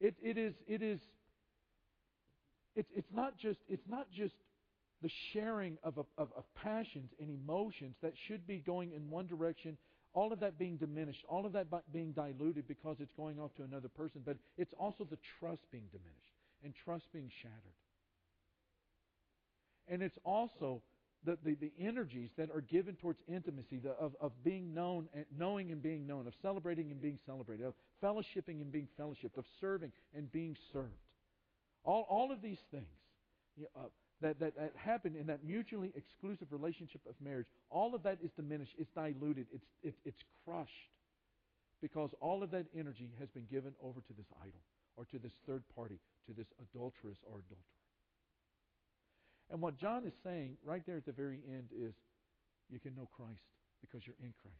It, 0.00 0.14
it 0.22 0.38
is, 0.38 0.54
it 0.66 0.82
is 0.82 1.00
it's, 2.76 2.90
it's, 2.94 3.12
not 3.12 3.38
just, 3.38 3.60
it's 3.68 3.86
not 3.88 4.10
just 4.10 4.34
the 5.04 5.10
sharing 5.34 5.76
of, 5.84 5.98
of, 5.98 6.06
of 6.18 6.44
passions 6.56 7.10
and 7.20 7.28
emotions 7.30 7.94
that 8.02 8.14
should 8.26 8.46
be 8.46 8.58
going 8.58 8.90
in 8.92 9.10
one 9.10 9.26
direction 9.26 9.76
all 10.14 10.32
of 10.32 10.40
that 10.40 10.58
being 10.58 10.76
diminished, 10.76 11.24
all 11.28 11.44
of 11.44 11.52
that 11.52 11.66
being 11.92 12.12
diluted 12.12 12.66
because 12.68 12.96
it's 13.00 13.12
going 13.16 13.38
off 13.38 13.52
to 13.56 13.64
another 13.64 13.88
person, 13.88 14.22
but 14.24 14.36
it's 14.56 14.72
also 14.78 15.04
the 15.04 15.18
trust 15.38 15.60
being 15.72 15.84
diminished 15.90 16.34
and 16.62 16.72
trust 16.84 17.04
being 17.12 17.30
shattered. 17.42 17.58
And 19.88 20.02
it's 20.02 20.16
also 20.24 20.82
the, 21.24 21.36
the, 21.44 21.56
the 21.56 21.72
energies 21.80 22.30
that 22.38 22.50
are 22.50 22.60
given 22.60 22.94
towards 22.94 23.18
intimacy, 23.26 23.80
the, 23.82 23.90
of, 23.90 24.12
of 24.20 24.32
being 24.44 24.72
known, 24.72 25.08
and 25.12 25.24
knowing 25.36 25.72
and 25.72 25.82
being 25.82 26.06
known, 26.06 26.26
of 26.26 26.32
celebrating 26.40 26.90
and 26.92 27.02
being 27.02 27.18
celebrated, 27.26 27.66
of 27.66 27.74
fellowshipping 28.02 28.60
and 28.60 28.70
being 28.70 28.88
fellowshipped, 28.98 29.36
of 29.36 29.44
serving 29.60 29.90
and 30.14 30.30
being 30.30 30.56
served. 30.72 30.88
All, 31.84 32.06
all 32.08 32.30
of 32.30 32.40
these 32.40 32.60
things. 32.70 32.86
You 33.56 33.64
know, 33.64 33.82
uh, 33.82 33.88
that, 34.24 34.40
that, 34.40 34.56
that 34.56 34.72
happen 34.74 35.14
in 35.20 35.26
that 35.26 35.44
mutually 35.44 35.92
exclusive 35.94 36.48
relationship 36.50 37.02
of 37.06 37.14
marriage, 37.22 37.46
all 37.68 37.94
of 37.94 38.02
that 38.04 38.16
is 38.24 38.30
diminished, 38.34 38.72
it's 38.78 38.90
diluted, 38.96 39.46
it's, 39.52 39.66
it, 39.82 39.94
it's 40.06 40.22
crushed. 40.44 40.70
Because 41.82 42.08
all 42.20 42.42
of 42.42 42.50
that 42.52 42.64
energy 42.74 43.10
has 43.20 43.28
been 43.28 43.44
given 43.52 43.74
over 43.82 44.00
to 44.00 44.12
this 44.16 44.24
idol 44.40 44.64
or 44.96 45.04
to 45.12 45.18
this 45.18 45.32
third 45.46 45.62
party, 45.76 46.00
to 46.26 46.32
this 46.32 46.46
adulteress 46.56 47.18
or 47.26 47.36
adulterer. 47.44 47.84
And 49.52 49.60
what 49.60 49.76
John 49.76 50.04
is 50.06 50.14
saying 50.24 50.56
right 50.64 50.82
there 50.86 50.96
at 50.96 51.04
the 51.04 51.12
very 51.12 51.40
end 51.46 51.68
is 51.76 51.92
you 52.70 52.80
can 52.80 52.94
know 52.94 53.06
Christ 53.14 53.44
because 53.82 54.06
you're 54.06 54.16
in 54.22 54.32
Christ. 54.40 54.56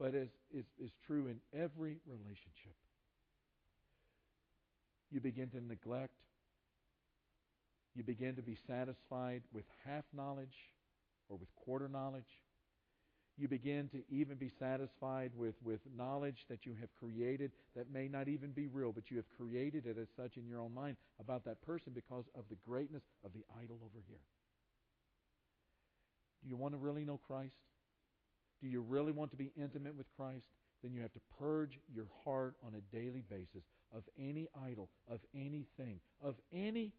But 0.00 0.14
as 0.14 0.28
is, 0.54 0.64
is 0.82 0.92
true 1.06 1.26
in 1.26 1.36
every 1.52 1.98
relationship, 2.06 2.72
you 5.10 5.20
begin 5.20 5.50
to 5.50 5.60
neglect 5.60 6.14
you 7.98 8.04
begin 8.04 8.36
to 8.36 8.42
be 8.42 8.56
satisfied 8.68 9.42
with 9.52 9.64
half 9.84 10.04
knowledge 10.14 10.54
or 11.28 11.36
with 11.36 11.48
quarter 11.56 11.88
knowledge. 11.88 12.30
You 13.36 13.48
begin 13.48 13.88
to 13.88 14.02
even 14.08 14.36
be 14.36 14.50
satisfied 14.56 15.32
with, 15.36 15.56
with 15.64 15.80
knowledge 15.96 16.46
that 16.48 16.64
you 16.64 16.74
have 16.80 16.90
created 16.94 17.50
that 17.74 17.92
may 17.92 18.06
not 18.06 18.28
even 18.28 18.52
be 18.52 18.68
real, 18.68 18.92
but 18.92 19.10
you 19.10 19.16
have 19.16 19.26
created 19.36 19.84
it 19.84 19.98
as 19.98 20.06
such 20.16 20.36
in 20.36 20.46
your 20.46 20.60
own 20.60 20.72
mind 20.72 20.96
about 21.18 21.44
that 21.46 21.60
person 21.62 21.92
because 21.92 22.24
of 22.36 22.44
the 22.50 22.56
greatness 22.64 23.02
of 23.24 23.32
the 23.32 23.44
idol 23.60 23.78
over 23.84 24.00
here. 24.06 24.22
Do 26.44 26.48
you 26.48 26.56
want 26.56 26.74
to 26.74 26.78
really 26.78 27.04
know 27.04 27.18
Christ? 27.26 27.56
Do 28.62 28.68
you 28.68 28.80
really 28.80 29.12
want 29.12 29.32
to 29.32 29.36
be 29.36 29.50
intimate 29.60 29.96
with 29.96 30.06
Christ? 30.16 30.46
Then 30.84 30.92
you 30.92 31.02
have 31.02 31.12
to 31.14 31.20
purge 31.36 31.80
your 31.92 32.06
heart 32.24 32.54
on 32.64 32.74
a 32.74 32.96
daily 32.96 33.24
basis 33.28 33.64
of 33.92 34.04
any 34.16 34.46
idol, 34.64 34.88
of 35.10 35.18
anything, 35.34 35.98
of 36.22 36.36
anything 36.52 36.92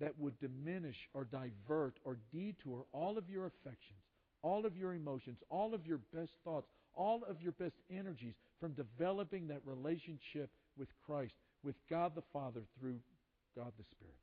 that 0.00 0.18
would 0.18 0.38
diminish 0.40 0.96
or 1.14 1.24
divert 1.24 1.98
or 2.04 2.18
detour 2.32 2.84
all 2.92 3.18
of 3.18 3.28
your 3.28 3.46
affections, 3.46 4.00
all 4.42 4.66
of 4.66 4.76
your 4.76 4.94
emotions, 4.94 5.38
all 5.50 5.74
of 5.74 5.86
your 5.86 6.00
best 6.14 6.32
thoughts, 6.44 6.66
all 6.94 7.22
of 7.28 7.40
your 7.40 7.52
best 7.52 7.76
energies 7.90 8.34
from 8.60 8.72
developing 8.72 9.48
that 9.48 9.60
relationship 9.64 10.50
with 10.76 10.88
Christ, 11.06 11.34
with 11.62 11.76
God 11.88 12.12
the 12.14 12.22
Father 12.32 12.62
through 12.78 12.98
God 13.56 13.72
the 13.78 13.84
Spirit. 13.90 14.14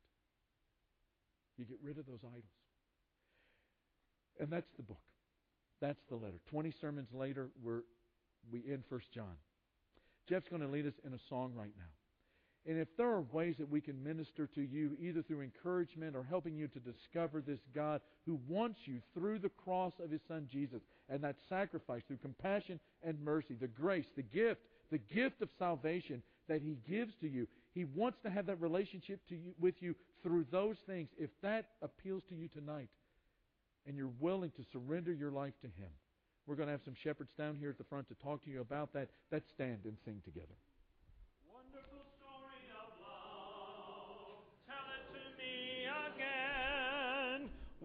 You 1.57 1.65
get 1.65 1.79
rid 1.83 1.97
of 1.97 2.05
those 2.05 2.23
idols. 2.23 2.43
And 4.39 4.49
that's 4.49 4.69
the 4.77 4.83
book. 4.83 5.01
That's 5.81 5.99
the 6.09 6.15
letter. 6.15 6.39
20 6.49 6.73
sermons 6.79 7.09
later, 7.13 7.49
we're, 7.61 7.81
we 8.51 8.63
end 8.69 8.83
First 8.89 9.11
John. 9.13 9.35
Jeff's 10.27 10.47
going 10.47 10.61
to 10.61 10.67
lead 10.67 10.85
us 10.85 10.93
in 11.05 11.13
a 11.13 11.19
song 11.29 11.53
right 11.55 11.73
now. 11.77 11.98
And 12.69 12.77
if 12.77 12.87
there 12.97 13.09
are 13.09 13.23
ways 13.31 13.55
that 13.57 13.67
we 13.67 13.81
can 13.81 14.03
minister 14.03 14.45
to 14.53 14.61
you, 14.61 14.95
either 15.01 15.23
through 15.23 15.41
encouragement 15.41 16.15
or 16.15 16.23
helping 16.23 16.55
you 16.55 16.67
to 16.67 16.79
discover 16.79 17.41
this 17.41 17.57
God 17.73 17.99
who 18.27 18.39
wants 18.47 18.81
you 18.85 19.01
through 19.15 19.39
the 19.39 19.49
cross 19.49 19.93
of 19.99 20.11
His 20.11 20.21
Son 20.27 20.47
Jesus 20.51 20.83
and 21.09 21.23
that 21.23 21.37
sacrifice, 21.49 22.03
through 22.07 22.17
compassion 22.17 22.79
and 23.01 23.19
mercy, 23.23 23.55
the 23.59 23.67
grace, 23.67 24.05
the 24.15 24.21
gift, 24.21 24.61
the 24.91 24.99
gift 24.99 25.41
of 25.41 25.49
salvation 25.57 26.21
that 26.47 26.61
He 26.61 26.77
gives 26.87 27.11
to 27.21 27.27
you, 27.27 27.47
He 27.73 27.85
wants 27.85 28.19
to 28.21 28.29
have 28.29 28.45
that 28.45 28.61
relationship 28.61 29.19
you, 29.29 29.39
with 29.59 29.81
you 29.81 29.95
through 30.21 30.45
those 30.51 30.77
things. 30.85 31.09
If 31.17 31.31
that 31.41 31.69
appeals 31.81 32.21
to 32.29 32.35
you 32.35 32.49
tonight 32.49 32.89
and 33.87 33.97
you're 33.97 34.11
willing 34.19 34.51
to 34.51 34.63
surrender 34.71 35.11
your 35.11 35.31
life 35.31 35.53
to 35.61 35.67
Him, 35.67 35.89
we're 36.45 36.55
going 36.55 36.67
to 36.67 36.73
have 36.73 36.85
some 36.85 36.95
shepherds 37.03 37.31
down 37.35 37.55
here 37.59 37.71
at 37.71 37.79
the 37.79 37.83
front 37.85 38.07
to 38.09 38.15
talk 38.23 38.43
to 38.43 38.51
you 38.51 38.61
about 38.61 38.93
that. 38.93 39.09
Let's 39.31 39.49
stand 39.55 39.79
and 39.85 39.97
sing 40.05 40.21
together. 40.23 40.53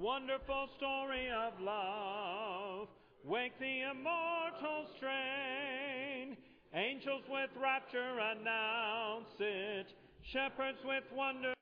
Wonderful 0.04 0.68
story 0.76 1.28
of 1.32 1.58
love. 1.62 2.88
Wake 3.24 3.58
the 3.58 3.88
immortal 3.90 4.84
strain. 4.98 6.36
Angels 6.74 7.22
with 7.30 7.48
rapture 7.58 8.18
announce 8.20 9.32
it. 9.40 9.86
Shepherds 10.30 10.76
with 10.84 11.04
wonder 11.16 11.53